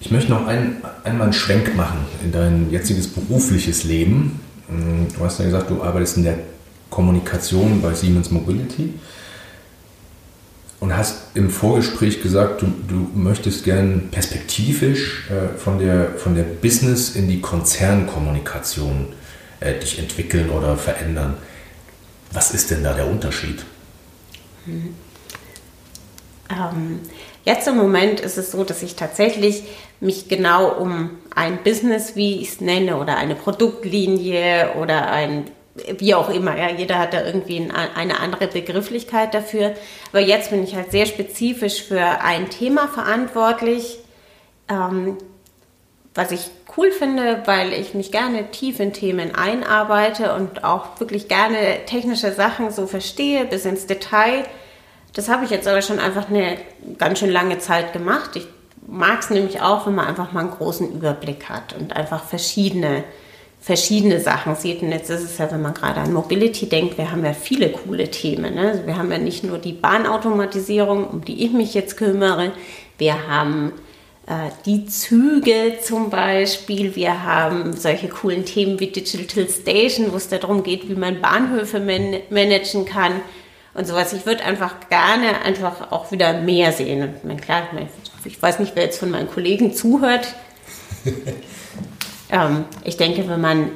Ich 0.00 0.10
möchte 0.10 0.30
noch 0.30 0.46
ein, 0.46 0.82
einmal 1.02 1.24
einen 1.24 1.32
Schwenk 1.32 1.74
machen 1.76 2.00
in 2.22 2.30
dein 2.30 2.70
jetziges 2.70 3.08
berufliches 3.08 3.84
Leben. 3.84 4.40
Du 5.16 5.24
hast 5.24 5.38
ja 5.38 5.46
gesagt, 5.46 5.70
du 5.70 5.82
arbeitest 5.82 6.18
in 6.18 6.24
der 6.24 6.38
Kommunikation 6.90 7.80
bei 7.80 7.94
Siemens 7.94 8.30
Mobility 8.30 8.94
und 10.80 10.96
hast 10.96 11.34
im 11.34 11.50
Vorgespräch 11.50 12.22
gesagt, 12.22 12.62
du, 12.62 12.66
du 12.88 13.10
möchtest 13.14 13.64
gern 13.64 14.08
perspektivisch 14.10 15.30
äh, 15.30 15.58
von, 15.58 15.78
der, 15.78 16.12
von 16.16 16.34
der 16.34 16.42
Business 16.42 17.16
in 17.16 17.28
die 17.28 17.40
Konzernkommunikation 17.40 19.12
äh, 19.60 19.78
dich 19.78 19.98
entwickeln 19.98 20.50
oder 20.50 20.76
verändern. 20.76 21.36
Was 22.32 22.52
ist 22.52 22.70
denn 22.70 22.82
da 22.82 22.92
der 22.92 23.06
Unterschied? 23.06 23.64
Hm. 24.66 24.94
Ähm, 26.50 27.00
jetzt 27.44 27.66
im 27.68 27.76
Moment 27.76 28.20
ist 28.20 28.36
es 28.36 28.50
so, 28.50 28.64
dass 28.64 28.82
ich 28.82 28.96
tatsächlich 28.96 29.64
mich 30.00 30.28
genau 30.28 30.68
um 30.68 31.10
ein 31.34 31.62
Business, 31.62 32.16
wie 32.16 32.40
ich 32.40 32.48
es 32.50 32.60
nenne, 32.60 32.96
oder 32.98 33.16
eine 33.16 33.34
Produktlinie 33.34 34.74
oder 34.74 35.10
ein 35.10 35.44
wie 35.98 36.14
auch 36.14 36.30
immer, 36.30 36.56
ja, 36.56 36.70
jeder 36.70 36.98
hat 36.98 37.14
da 37.14 37.24
irgendwie 37.24 37.68
eine 37.94 38.20
andere 38.20 38.46
Begrifflichkeit 38.46 39.34
dafür. 39.34 39.74
Aber 40.12 40.20
jetzt 40.20 40.50
bin 40.50 40.62
ich 40.62 40.76
halt 40.76 40.92
sehr 40.92 41.06
spezifisch 41.06 41.82
für 41.82 42.00
ein 42.00 42.48
Thema 42.50 42.88
verantwortlich, 42.88 43.98
ähm, 44.68 45.18
was 46.14 46.30
ich 46.30 46.50
cool 46.76 46.92
finde, 46.92 47.42
weil 47.46 47.72
ich 47.72 47.94
mich 47.94 48.12
gerne 48.12 48.50
tief 48.52 48.78
in 48.78 48.92
Themen 48.92 49.34
einarbeite 49.34 50.34
und 50.34 50.62
auch 50.62 51.00
wirklich 51.00 51.28
gerne 51.28 51.84
technische 51.86 52.32
Sachen 52.32 52.70
so 52.70 52.86
verstehe 52.86 53.44
bis 53.44 53.64
ins 53.64 53.86
Detail. 53.86 54.44
Das 55.14 55.28
habe 55.28 55.44
ich 55.44 55.50
jetzt 55.50 55.66
aber 55.66 55.82
schon 55.82 55.98
einfach 55.98 56.28
eine 56.28 56.56
ganz 56.98 57.18
schön 57.18 57.30
lange 57.30 57.58
Zeit 57.58 57.92
gemacht. 57.92 58.36
Ich 58.36 58.46
mag 58.86 59.20
es 59.20 59.30
nämlich 59.30 59.60
auch, 59.60 59.86
wenn 59.86 59.94
man 59.94 60.06
einfach 60.06 60.32
mal 60.32 60.40
einen 60.40 60.50
großen 60.50 60.92
Überblick 60.92 61.48
hat 61.48 61.74
und 61.74 61.96
einfach 61.96 62.24
verschiedene, 62.24 63.04
verschiedene 63.64 64.20
Sachen 64.20 64.56
sieht. 64.56 64.82
Und 64.82 64.92
jetzt 64.92 65.08
ist 65.08 65.22
es 65.22 65.38
ja, 65.38 65.50
wenn 65.50 65.62
man 65.62 65.72
gerade 65.72 66.00
an 66.00 66.12
Mobility 66.12 66.68
denkt, 66.68 66.98
wir 66.98 67.10
haben 67.10 67.24
ja 67.24 67.32
viele 67.32 67.70
coole 67.70 68.10
Themen. 68.10 68.54
Ne? 68.56 68.72
Also 68.72 68.86
wir 68.86 68.98
haben 68.98 69.10
ja 69.10 69.16
nicht 69.16 69.42
nur 69.42 69.56
die 69.56 69.72
Bahnautomatisierung, 69.72 71.08
um 71.08 71.24
die 71.24 71.46
ich 71.46 71.52
mich 71.52 71.72
jetzt 71.72 71.96
kümmere. 71.96 72.52
Wir 72.98 73.26
haben 73.26 73.72
äh, 74.26 74.50
die 74.66 74.84
Züge 74.84 75.78
zum 75.82 76.10
Beispiel. 76.10 76.94
Wir 76.94 77.24
haben 77.24 77.72
solche 77.72 78.08
coolen 78.08 78.44
Themen 78.44 78.78
wie 78.80 78.88
Digital 78.88 79.48
Station, 79.48 80.12
wo 80.12 80.16
es 80.16 80.28
darum 80.28 80.62
geht, 80.62 80.86
wie 80.90 80.94
man 80.94 81.22
Bahnhöfe 81.22 81.80
man 81.80 82.16
managen 82.28 82.84
kann 82.84 83.22
und 83.72 83.86
sowas. 83.86 84.12
Ich 84.12 84.26
würde 84.26 84.44
einfach 84.44 84.74
gerne 84.90 85.40
einfach 85.42 85.90
auch 85.90 86.12
wieder 86.12 86.38
mehr 86.42 86.70
sehen. 86.70 87.02
Und 87.02 87.24
mein, 87.24 87.40
klar, 87.40 87.62
ich 88.26 88.42
weiß 88.42 88.58
nicht, 88.58 88.72
wer 88.76 88.84
jetzt 88.84 88.98
von 88.98 89.10
meinen 89.10 89.30
Kollegen 89.30 89.72
zuhört. 89.72 90.34
ähm, 92.30 92.64
ich 92.84 92.96
denke, 92.96 93.28
wenn 93.28 93.40
man 93.40 93.70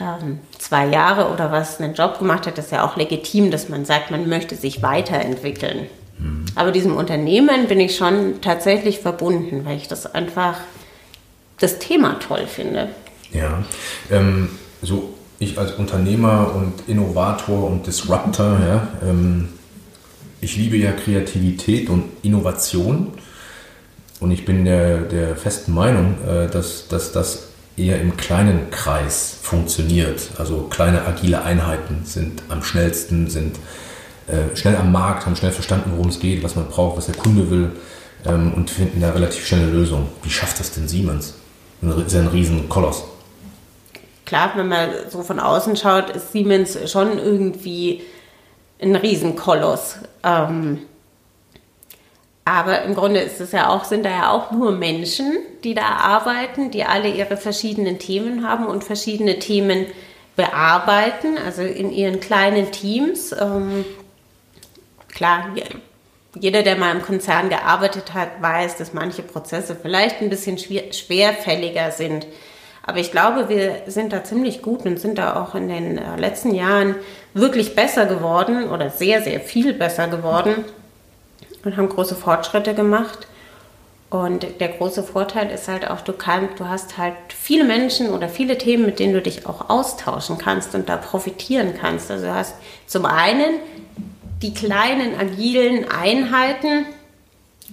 ähm, 0.00 0.38
zwei 0.58 0.86
Jahre 0.86 1.30
oder 1.30 1.52
was 1.52 1.80
einen 1.80 1.94
Job 1.94 2.18
gemacht 2.18 2.46
hat, 2.46 2.58
ist 2.58 2.72
ja 2.72 2.84
auch 2.84 2.96
legitim, 2.96 3.50
dass 3.50 3.68
man 3.68 3.84
sagt, 3.84 4.10
man 4.10 4.28
möchte 4.28 4.56
sich 4.56 4.82
weiterentwickeln. 4.82 5.86
Mhm. 6.18 6.46
Aber 6.54 6.72
diesem 6.72 6.96
Unternehmen 6.96 7.68
bin 7.68 7.80
ich 7.80 7.96
schon 7.96 8.40
tatsächlich 8.40 9.00
verbunden, 9.00 9.64
weil 9.64 9.76
ich 9.76 9.88
das 9.88 10.12
einfach 10.12 10.56
das 11.58 11.78
Thema 11.78 12.18
toll 12.18 12.46
finde. 12.46 12.88
Ja, 13.32 13.62
ähm, 14.10 14.48
so 14.82 15.14
ich 15.38 15.58
als 15.58 15.72
Unternehmer 15.72 16.54
und 16.54 16.88
Innovator 16.88 17.70
und 17.70 17.86
Disruptor, 17.86 18.58
ja, 18.60 18.88
ähm, 19.08 19.48
ich 20.40 20.56
liebe 20.56 20.76
ja 20.76 20.92
Kreativität 20.92 21.88
und 21.90 22.04
Innovation 22.22 23.12
und 24.20 24.30
ich 24.30 24.44
bin 24.44 24.64
der, 24.64 25.00
der 25.00 25.36
festen 25.36 25.72
Meinung, 25.72 26.16
äh, 26.26 26.48
dass, 26.48 26.88
dass 26.88 27.12
das 27.12 27.49
eher 27.80 28.00
im 28.00 28.16
kleinen 28.16 28.70
Kreis 28.70 29.36
funktioniert. 29.42 30.30
Also 30.38 30.62
kleine 30.70 31.06
agile 31.06 31.42
Einheiten 31.42 32.02
sind 32.04 32.42
am 32.48 32.62
schnellsten, 32.62 33.30
sind 33.30 33.56
äh, 34.26 34.56
schnell 34.56 34.76
am 34.76 34.92
Markt, 34.92 35.26
haben 35.26 35.36
schnell 35.36 35.52
verstanden, 35.52 35.92
worum 35.94 36.08
es 36.08 36.20
geht, 36.20 36.42
was 36.42 36.56
man 36.56 36.66
braucht, 36.66 36.96
was 36.96 37.06
der 37.06 37.16
Kunde 37.16 37.50
will 37.50 37.72
ähm, 38.26 38.52
und 38.54 38.70
finden 38.70 39.00
da 39.00 39.10
relativ 39.10 39.46
schnelle 39.46 39.70
Lösungen. 39.70 40.08
Wie 40.22 40.30
schafft 40.30 40.60
das 40.60 40.72
denn 40.72 40.88
Siemens? 40.88 41.34
Das 41.80 41.96
ist 41.96 42.14
ein 42.14 42.28
riesen 42.28 42.68
Koloss 42.68 43.04
klar, 44.30 44.52
wenn 44.54 44.68
man 44.68 44.90
so 45.08 45.22
von 45.22 45.40
außen 45.40 45.74
schaut, 45.74 46.10
ist 46.10 46.30
Siemens 46.30 46.78
schon 46.88 47.18
irgendwie 47.18 48.02
ein 48.80 48.94
Riesenkoloss. 48.94 49.96
Ähm, 50.22 50.78
aber 52.44 52.82
im 52.82 52.94
Grunde 52.94 53.20
ist 53.20 53.40
es 53.40 53.52
ja 53.52 53.68
auch, 53.68 53.84
sind 53.84 54.04
da 54.04 54.10
ja 54.10 54.30
auch 54.30 54.50
nur 54.50 54.72
Menschen, 54.72 55.38
die 55.62 55.74
da 55.74 55.82
arbeiten, 55.82 56.70
die 56.70 56.84
alle 56.84 57.08
ihre 57.08 57.36
verschiedenen 57.36 57.98
Themen 57.98 58.48
haben 58.48 58.66
und 58.66 58.82
verschiedene 58.82 59.38
Themen 59.38 59.86
bearbeiten, 60.36 61.36
also 61.44 61.62
in 61.62 61.92
ihren 61.92 62.20
kleinen 62.20 62.72
Teams. 62.72 63.32
Ähm, 63.32 63.84
klar, 65.08 65.46
jeder, 66.38 66.62
der 66.62 66.76
mal 66.76 66.94
im 66.94 67.02
Konzern 67.02 67.50
gearbeitet 67.50 68.14
hat, 68.14 68.40
weiß, 68.40 68.76
dass 68.78 68.94
manche 68.94 69.22
Prozesse 69.22 69.76
vielleicht 69.80 70.20
ein 70.20 70.30
bisschen 70.30 70.58
schwer, 70.58 70.92
schwerfälliger 70.92 71.90
sind 71.90 72.26
aber 72.82 72.98
ich 72.98 73.12
glaube, 73.12 73.48
wir 73.48 73.82
sind 73.86 74.12
da 74.12 74.24
ziemlich 74.24 74.62
gut 74.62 74.84
und 74.84 74.98
sind 74.98 75.18
da 75.18 75.40
auch 75.40 75.54
in 75.54 75.68
den 75.68 75.98
äh, 75.98 76.16
letzten 76.16 76.54
Jahren 76.54 76.96
wirklich 77.34 77.76
besser 77.76 78.06
geworden 78.06 78.68
oder 78.68 78.90
sehr, 78.90 79.22
sehr 79.22 79.38
viel 79.40 79.74
besser 79.74 80.08
geworden 80.08 80.64
und 81.64 81.76
haben 81.76 81.88
große 81.88 82.14
Fortschritte 82.14 82.74
gemacht. 82.74 83.26
Und 84.10 84.60
der 84.60 84.68
große 84.68 85.04
Vorteil 85.04 85.50
ist 85.50 85.68
halt 85.68 85.88
auch, 85.88 86.00
du 86.00 86.12
kannst, 86.12 86.58
du 86.58 86.68
hast 86.68 86.98
halt 86.98 87.14
viele 87.28 87.62
Menschen 87.62 88.10
oder 88.10 88.28
viele 88.28 88.58
Themen, 88.58 88.84
mit 88.84 88.98
denen 88.98 89.12
du 89.12 89.22
dich 89.22 89.46
auch 89.46 89.70
austauschen 89.70 90.36
kannst 90.36 90.74
und 90.74 90.88
da 90.88 90.96
profitieren 90.96 91.74
kannst. 91.80 92.10
Also 92.10 92.26
du 92.26 92.34
hast 92.34 92.56
zum 92.86 93.06
einen 93.06 93.60
die 94.42 94.52
kleinen 94.52 95.18
agilen 95.18 95.88
Einheiten 95.88 96.86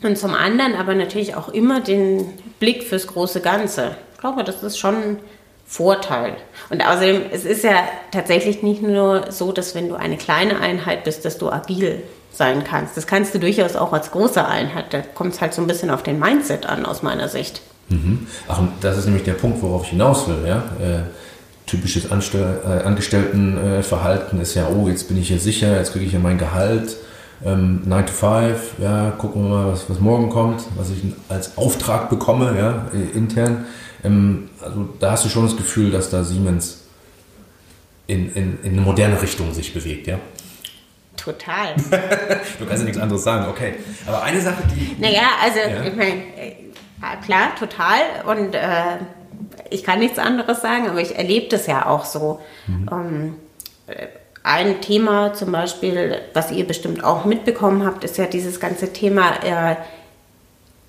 und 0.04 0.16
zum 0.18 0.36
anderen 0.36 0.76
aber 0.76 0.94
natürlich 0.94 1.36
auch 1.36 1.50
immer 1.50 1.80
den 1.80 2.32
Blick 2.60 2.84
fürs 2.84 3.08
große 3.08 3.42
Ganze. 3.42 3.96
Ich 4.14 4.20
glaube, 4.20 4.44
das 4.44 4.62
ist 4.62 4.78
schon 4.78 4.96
ein 4.96 5.20
Vorteil. 5.66 6.36
Und 6.70 6.86
außerdem, 6.86 7.24
es 7.32 7.46
ist 7.46 7.64
ja 7.64 7.88
tatsächlich 8.12 8.62
nicht 8.62 8.82
nur 8.82 9.32
so, 9.32 9.52
dass 9.52 9.74
wenn 9.74 9.90
du 9.90 9.96
eine 9.96 10.18
kleine 10.18 10.60
Einheit 10.60 11.04
bist, 11.04 11.26
dass 11.26 11.38
du 11.40 11.50
agil 11.50 12.04
sein 12.38 12.64
kannst. 12.64 12.96
Das 12.96 13.08
kannst 13.08 13.34
du 13.34 13.40
durchaus 13.40 13.76
auch 13.76 13.94
als 13.94 14.12
große 14.12 14.46
Einheit. 14.46 14.94
Da 14.94 15.02
kommt 15.02 15.34
es 15.34 15.42
halt 15.42 15.54
so 15.54 15.62
ein 15.62 15.68
bisschen 15.68 15.90
auf 15.90 16.04
den 16.04 16.20
Mindset 16.20 16.66
an, 16.66 16.86
aus 16.86 17.04
meiner 17.04 17.28
Sicht. 17.28 17.62
Mhm. 17.90 18.28
Ach, 18.48 18.60
und 18.60 18.72
das 18.82 18.98
ist 18.98 19.06
nämlich 19.06 19.24
der 19.24 19.34
Punkt, 19.34 19.62
worauf 19.62 19.84
ich 19.84 19.90
hinaus 19.90 20.28
will. 20.28 20.46
Ja? 20.46 20.58
Äh, 20.80 21.04
typisches 21.66 22.12
Anstell 22.12 22.60
äh, 22.66 22.84
Angestelltenverhalten 22.84 24.42
ist 24.42 24.56
ja, 24.56 24.68
oh, 24.70 24.88
jetzt 24.88 25.08
bin 25.08 25.18
ich 25.18 25.28
hier 25.28 25.40
sicher, 25.40 25.76
jetzt 25.78 25.94
kriege 25.94 26.06
ich 26.06 26.14
ja 26.14 26.20
mein 26.20 26.38
Gehalt. 26.38 26.98
Ähm, 27.46 27.82
9 27.86 28.06
to 28.08 28.14
5, 28.14 28.80
ja, 28.80 29.12
gucken 29.12 29.44
wir 29.44 29.50
mal, 29.50 29.72
was, 29.72 29.88
was 29.90 30.00
morgen 30.00 30.30
kommt, 30.30 30.64
was 30.76 30.90
ich 30.90 31.04
als 31.30 31.56
Auftrag 31.56 32.10
bekomme, 32.10 32.56
ja, 32.58 32.88
äh, 32.94 33.16
intern. 33.16 33.66
Ähm, 34.04 34.50
also 34.60 34.90
da 35.00 35.12
hast 35.12 35.26
du 35.26 35.30
schon 35.30 35.44
das 35.44 35.56
Gefühl, 35.56 35.92
dass 35.92 36.10
da 36.10 36.24
Siemens 36.24 36.86
in, 38.08 38.32
in, 38.34 38.58
in 38.64 38.72
eine 38.74 38.82
moderne 38.82 39.22
Richtung 39.22 39.54
sich 39.54 39.74
bewegt, 39.74 40.08
ja? 40.08 40.18
Total. 41.18 41.76
du 42.60 42.66
kannst 42.66 42.80
ja 42.80 42.86
nichts 42.86 43.00
anderes 43.00 43.24
sagen, 43.24 43.50
okay. 43.50 43.76
Aber 44.06 44.24
eine 44.24 44.40
Sache, 44.40 44.64
die. 44.74 44.96
Naja, 45.00 45.28
also, 45.44 45.60
ja? 45.60 45.84
ich 45.84 45.96
meine, 45.96 46.22
äh, 46.38 46.54
klar, 47.26 47.56
total. 47.60 48.00
Und 48.26 48.56
äh, 48.56 48.62
ich 49.70 49.84
kann 49.84 50.00
nichts 50.00 50.20
anderes 50.20 50.62
sagen, 50.62 50.88
aber 50.88 51.02
ich 51.02 51.18
erlebe 51.18 51.50
das 51.50 51.68
ja 51.68 51.86
auch 51.86 52.06
so. 52.06 52.40
Mhm. 52.68 52.90
Ähm, 52.92 53.36
äh, 53.88 54.08
ein 54.44 54.80
Thema 54.80 55.34
zum 55.34 55.52
Beispiel, 55.52 56.22
was 56.34 56.52
ihr 56.52 56.66
bestimmt 56.66 57.04
auch 57.04 57.26
mitbekommen 57.26 57.86
habt, 57.86 58.06
ist 58.06 58.18
ja 58.18 58.28
dieses 58.28 58.62
ganze 58.62 58.94
Thema 58.94 59.32
äh, 59.44 59.76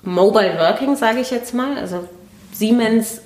Mobile 0.03 0.59
Working, 0.59 0.95
sage 0.95 1.19
ich 1.19 1.33
jetzt 1.33 1.55
mal. 1.55 1.77
Also 1.77 2.09
Siemens 2.53 3.23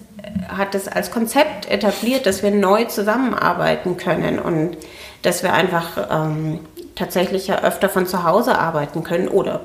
hat 0.48 0.74
es 0.74 0.88
als 0.88 1.10
Konzept 1.10 1.70
etabliert, 1.70 2.26
dass 2.26 2.42
wir 2.42 2.50
neu 2.50 2.84
zusammenarbeiten 2.84 3.96
können 3.96 4.38
und 4.38 4.76
dass 5.22 5.42
wir 5.42 5.52
einfach 5.52 6.08
ähm, 6.10 6.60
tatsächlich 7.02 7.48
ja 7.48 7.62
öfter 7.62 7.88
von 7.88 8.06
zu 8.06 8.22
Hause 8.22 8.56
arbeiten 8.58 9.02
können 9.02 9.26
oder, 9.26 9.60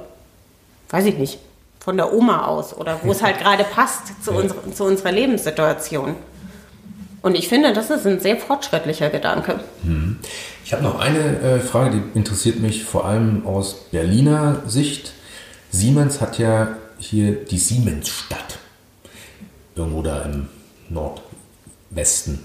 weiß 0.90 1.06
ich 1.06 1.18
nicht, 1.18 1.40
von 1.80 1.96
der 1.96 2.12
Oma 2.12 2.48
aus 2.48 2.76
oder 2.76 3.00
wo 3.04 3.12
es 3.12 3.22
halt 3.22 3.38
gerade 3.42 3.64
passt 3.64 4.24
zu, 4.24 4.32
unser, 4.32 4.56
zu 4.74 4.84
unserer 4.84 5.12
Lebenssituation. 5.12 6.16
Und 7.22 7.36
ich 7.36 7.48
finde, 7.48 7.74
das 7.74 7.90
ist 7.90 8.08
ein 8.08 8.20
sehr 8.20 8.38
fortschrittlicher 8.38 9.10
Gedanke. 9.10 9.60
Mhm. 9.84 10.18
Ich 10.66 10.74
habe 10.74 10.84
noch 10.84 11.00
eine 11.00 11.40
äh, 11.40 11.60
Frage, 11.60 11.98
die 11.98 12.18
interessiert 12.18 12.60
mich 12.60 12.84
vor 12.84 13.06
allem 13.06 13.46
aus 13.46 13.76
Berliner 13.92 14.64
Sicht. 14.66 15.14
Siemens 15.70 16.22
hat 16.22 16.40
ja 16.40 16.76
hier 16.98 17.34
die 17.34 17.58
Siemensstadt 17.58 18.58
irgendwo 19.76 20.02
da 20.02 20.24
im 20.24 20.48
Nordwesten. 20.90 22.40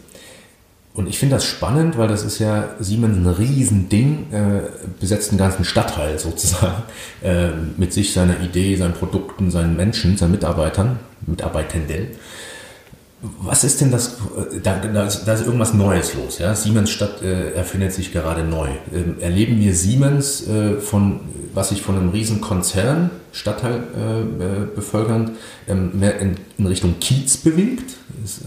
Und 0.95 1.09
ich 1.09 1.19
finde 1.19 1.37
das 1.37 1.47
spannend, 1.47 1.97
weil 1.97 2.09
das 2.09 2.23
ist 2.23 2.39
ja 2.39 2.69
Siemens 2.79 3.17
ein 3.17 3.27
Riesending, 3.27 4.27
äh, 4.31 4.61
besetzt 5.01 5.31
einen 5.31 5.39
ganzen 5.39 5.65
Stadtteil 5.65 6.19
sozusagen, 6.19 6.83
äh, 7.23 7.49
mit 7.79 7.95
sich, 7.95 8.13
seiner 8.13 8.41
Idee, 8.41 8.77
seinen 8.77 8.93
Produkten, 8.93 9.51
seinen 9.51 9.75
Menschen, 9.75 10.19
seinen 10.19 10.33
Mitarbeitern, 10.33 10.99
Mitarbeitenden. 11.27 12.09
Was 13.41 13.63
ist 13.63 13.81
denn 13.81 13.93
das? 13.93 14.17
Da, 14.65 14.81
da, 14.81 15.07
ist, 15.07 15.25
da 15.25 15.35
ist 15.35 15.47
irgendwas 15.47 15.73
Neues 15.75 16.15
los. 16.15 16.39
Ja? 16.39 16.57
Siemens 16.57 16.91
Stadt 16.91 17.23
äh, 17.23 17.53
erfindet 17.53 17.93
sich 17.93 18.13
gerade 18.13 18.43
neu. 18.43 18.69
Ähm, 18.93 19.15
erleben 19.21 19.61
wir 19.61 19.75
Siemens 19.75 20.47
äh, 20.49 20.81
von, 20.81 21.21
was 21.55 21.69
sich 21.69 21.83
von 21.83 21.97
einem 21.97 22.09
riesen 22.09 22.41
Konzern, 22.41 23.11
Stadtteil 23.31 23.85
äh, 23.97 24.21
äh 24.21 24.67
bevölkernd, 24.75 25.31
ähm, 25.69 26.01
mehr 26.01 26.19
in, 26.19 26.35
in, 26.59 26.67
Richtung 26.67 26.99
Kiez 26.99 27.37
bewegt? 27.37 27.95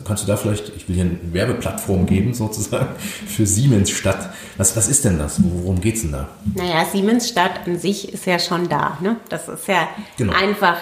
Kannst 0.06 0.24
du 0.24 0.28
da 0.28 0.38
vielleicht, 0.38 0.70
ich 0.76 0.88
will 0.88 0.96
hier 0.96 1.06
eine 1.06 1.20
Werbeplattform 1.34 2.06
geben 2.06 2.34
sozusagen 2.34 2.96
für 3.28 3.46
Siemens 3.46 3.90
Stadt. 3.90 4.30
Was, 4.58 4.76
was 4.76 4.88
ist 4.88 5.06
denn 5.06 5.20
das? 5.20 5.42
Worum 5.44 5.82
geht 5.82 5.96
es 5.96 6.02
denn 6.02 6.12
da? 6.12 6.30
Naja, 6.54 6.86
Siemens 6.86 7.30
Stadt 7.30 7.66
an 7.66 7.78
sich 7.78 8.14
ist 8.14 8.26
ja 8.26 8.40
schon 8.40 8.70
da. 8.70 8.98
Ne? 9.02 9.18
Das 9.30 9.48
ist 9.48 9.68
ja 9.68 9.88
genau. 10.18 10.34
einfach 10.34 10.78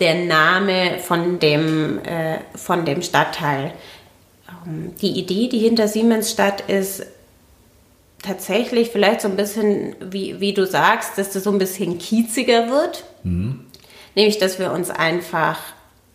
der 0.00 0.26
Name 0.26 0.98
von 0.98 1.38
dem, 1.38 1.98
äh, 2.04 2.38
von 2.54 2.84
dem 2.84 3.02
Stadtteil. 3.02 3.72
Ähm, 4.66 4.92
die 5.00 5.18
Idee, 5.18 5.48
die 5.48 5.58
hinter 5.58 5.88
Siemensstadt 5.88 6.62
ist, 6.62 7.04
tatsächlich 8.22 8.90
vielleicht 8.90 9.20
so 9.20 9.28
ein 9.28 9.36
bisschen, 9.36 9.94
wie, 10.00 10.40
wie 10.40 10.52
du 10.52 10.66
sagst, 10.66 11.16
dass 11.16 11.30
das 11.30 11.44
so 11.44 11.50
ein 11.50 11.58
bisschen 11.58 11.98
kieziger 11.98 12.68
wird. 12.68 13.04
Mhm. 13.22 13.60
Nämlich, 14.14 14.38
dass 14.38 14.58
wir 14.58 14.72
uns 14.72 14.90
einfach 14.90 15.58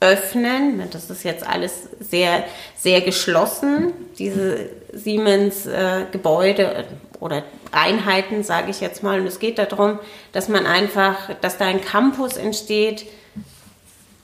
öffnen. 0.01 0.83
Das 0.91 1.09
ist 1.09 1.23
jetzt 1.23 1.47
alles 1.47 1.87
sehr, 1.99 2.43
sehr 2.75 2.99
geschlossen, 2.99 3.93
diese 4.17 4.69
Siemens-Gebäude 4.91 6.63
äh, 6.63 6.83
oder 7.19 7.43
Einheiten, 7.71 8.43
sage 8.43 8.71
ich 8.71 8.81
jetzt 8.81 9.03
mal. 9.03 9.21
Und 9.21 9.27
es 9.27 9.39
geht 9.39 9.57
darum, 9.59 9.99
dass 10.33 10.49
man 10.49 10.65
einfach, 10.65 11.33
dass 11.39 11.57
da 11.57 11.65
ein 11.65 11.81
Campus 11.81 12.35
entsteht, 12.35 13.05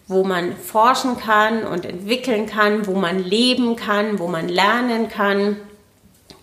wo 0.08 0.24
man 0.24 0.56
forschen 0.56 1.18
kann 1.20 1.64
und 1.64 1.86
entwickeln 1.86 2.48
kann, 2.48 2.88
wo 2.88 2.94
man 2.94 3.20
leben 3.20 3.76
kann, 3.76 4.20
wo 4.20 4.28
man 4.28 4.50
lernen 4.50 5.10
kann. 5.10 5.58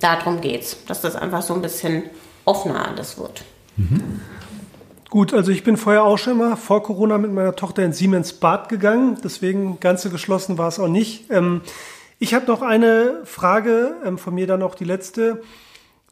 Darum 0.00 0.40
geht 0.40 0.62
es, 0.62 0.84
dass 0.86 1.00
das 1.00 1.16
einfach 1.16 1.42
so 1.42 1.54
ein 1.54 1.62
bisschen 1.62 2.04
offener 2.44 2.88
alles 2.88 3.18
wird. 3.18 3.42
Mhm. 3.76 4.20
Gut, 5.14 5.32
also 5.32 5.52
ich 5.52 5.62
bin 5.62 5.76
vorher 5.76 6.02
auch 6.02 6.18
schon 6.18 6.38
mal 6.38 6.56
vor 6.56 6.82
Corona 6.82 7.18
mit 7.18 7.32
meiner 7.32 7.54
Tochter 7.54 7.84
in 7.84 7.92
Siemens 7.92 8.32
Bad 8.32 8.68
gegangen, 8.68 9.16
deswegen 9.22 9.78
ganz 9.78 10.02
so 10.02 10.10
geschlossen 10.10 10.58
war 10.58 10.66
es 10.66 10.80
auch 10.80 10.88
nicht. 10.88 11.30
Ähm, 11.30 11.60
ich 12.18 12.34
habe 12.34 12.46
noch 12.46 12.62
eine 12.62 13.20
Frage 13.22 13.94
ähm, 14.04 14.18
von 14.18 14.34
mir 14.34 14.48
dann 14.48 14.58
noch 14.58 14.74
die 14.74 14.82
letzte. 14.82 15.40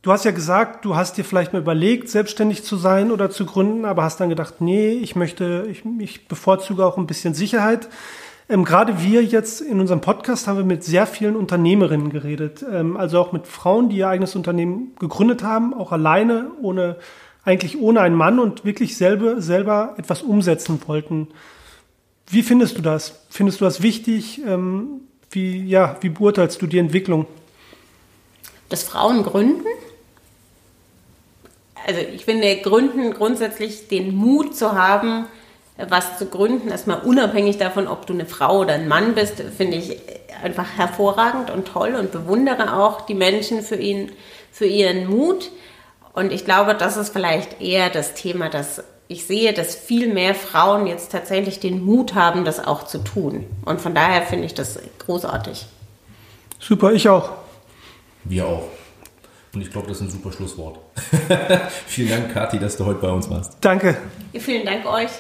Du 0.03 0.13
hast 0.13 0.25
ja 0.25 0.31
gesagt, 0.31 0.85
du 0.85 0.95
hast 0.95 1.17
dir 1.17 1.25
vielleicht 1.25 1.53
mal 1.53 1.59
überlegt, 1.59 2.11
selbstständig 2.11 2.63
zu 2.63 2.77
sein 2.77 3.11
oder 3.11 3.29
zu 3.29 3.45
gründen, 3.45 3.87
aber 3.87 4.05
hast 4.05 4.21
dann 4.21 4.29
gedacht, 4.29 4.61
nee, 4.61 4.91
ich 4.93 5.17
möchte, 5.17 5.67
ich, 5.69 5.83
ich 5.99 6.29
bevorzuge 6.29 6.87
auch 6.87 6.97
ein 6.97 7.09
bisschen 7.09 7.35
Sicherheit. 7.35 7.89
Ähm, 8.49 8.65
gerade 8.65 9.03
wir 9.03 9.25
jetzt 9.25 9.63
in 9.63 9.81
unserem 9.81 10.01
Podcast 10.01 10.47
haben 10.47 10.59
wir 10.59 10.65
mit 10.65 10.85
sehr 10.85 11.09
vielen 11.09 11.35
Unternehmerinnen 11.35 12.11
geredet, 12.11 12.65
ähm, 12.73 12.97
also 12.97 13.19
auch 13.19 13.33
mit 13.33 13.49
Frauen, 13.49 13.89
die 13.89 13.97
ihr 13.97 14.09
eigenes 14.09 14.37
Unternehmen 14.37 14.93
gegründet 15.01 15.43
haben, 15.43 15.75
auch 15.75 15.91
alleine, 15.91 16.53
ohne 16.63 16.99
eigentlich 17.45 17.79
ohne 17.79 18.01
einen 18.01 18.15
Mann 18.15 18.39
und 18.39 18.65
wirklich 18.65 18.97
selber, 18.97 19.41
selber 19.41 19.95
etwas 19.99 20.23
umsetzen 20.23 20.81
wollten. 20.87 21.29
Wie 22.29 22.43
findest 22.43 22.79
du 22.79 22.83
das? 22.83 23.25
Findest 23.31 23.61
du 23.61 23.65
das 23.65 23.83
wichtig? 23.83 24.41
Ähm, 24.47 25.03
wie, 25.31 25.65
ja, 25.67 25.97
wie 26.01 26.09
beurteilst 26.09 26.63
du 26.63 26.67
die 26.67 26.79
Entwicklung? 26.79 27.27
Dass 28.69 28.85
Frauen 28.85 29.23
gründen? 29.23 29.67
also 31.87 32.01
ich 32.01 32.25
finde, 32.25 32.57
gründen 32.59 33.13
grundsätzlich 33.13 33.89
den 33.89 34.15
Mut 34.15 34.57
zu 34.57 34.73
haben, 34.73 35.27
was 35.89 36.19
zu 36.19 36.27
gründen, 36.27 36.71
erstmal 36.71 37.01
unabhängig 37.01 37.59
davon, 37.59 37.89
ob 37.89 38.07
du 38.07 38.13
eine 38.13 38.27
Frau 38.27 38.61
oder 38.61 38.75
ein 38.75 38.89
Mann 38.89 39.15
bist, 39.15 39.43
finde 39.57 39.79
ich 39.79 39.97
einfach 40.43 40.77
hervorragend 40.77 41.51
und 41.51 41.67
toll 41.67 41.95
und 41.95 42.13
bewundere 42.13 42.77
auch 42.77 43.03
die 43.03 43.15
Menschen 43.15 43.63
für, 43.63 43.77
ihn, 43.77 44.13
für 44.51 44.67
ihren 44.67 45.09
Mut. 45.09 45.51
Und 46.15 46.33
ich 46.33 46.45
glaube, 46.45 46.75
das 46.75 46.97
ist 46.97 47.13
vielleicht 47.13 47.61
eher 47.61 47.91
das 47.91 48.15
Thema, 48.15 48.49
dass 48.49 48.83
ich 49.09 49.27
sehe, 49.27 49.53
dass 49.53 49.75
viel 49.75 50.13
mehr 50.13 50.35
Frauen 50.35 50.87
jetzt 50.87 51.13
tatsächlich 51.13 51.61
den 51.61 51.85
Mut 51.85 52.15
haben, 52.15 52.45
das 52.45 52.65
auch 52.65 52.85
zu 52.85 52.99
tun. 52.99 53.47
Und 53.65 53.81
von 53.81 53.95
daher 53.95 54.23
finde 54.23 54.47
ich 54.47 54.55
das 54.55 54.79
großartig. 55.01 55.67
Super, 56.59 56.93
ich 56.93 57.09
auch. 57.09 57.31
Wir 58.25 58.47
auch. 58.47 58.65
Und 59.55 59.61
ich 59.61 59.71
glaube, 59.71 59.89
das 59.89 59.99
ist 59.99 60.05
ein 60.05 60.11
super 60.11 60.33
Schlusswort. 60.33 60.79
vielen 61.87 62.09
Dank, 62.09 62.33
Kathi, 62.33 62.59
dass 62.59 62.77
du 62.77 62.87
heute 62.87 63.01
bei 63.01 63.11
uns 63.11 63.29
warst. 63.29 63.57
Danke. 63.61 63.99
vielen 64.39 64.65
Dank 64.65 64.87
euch. 64.87 65.11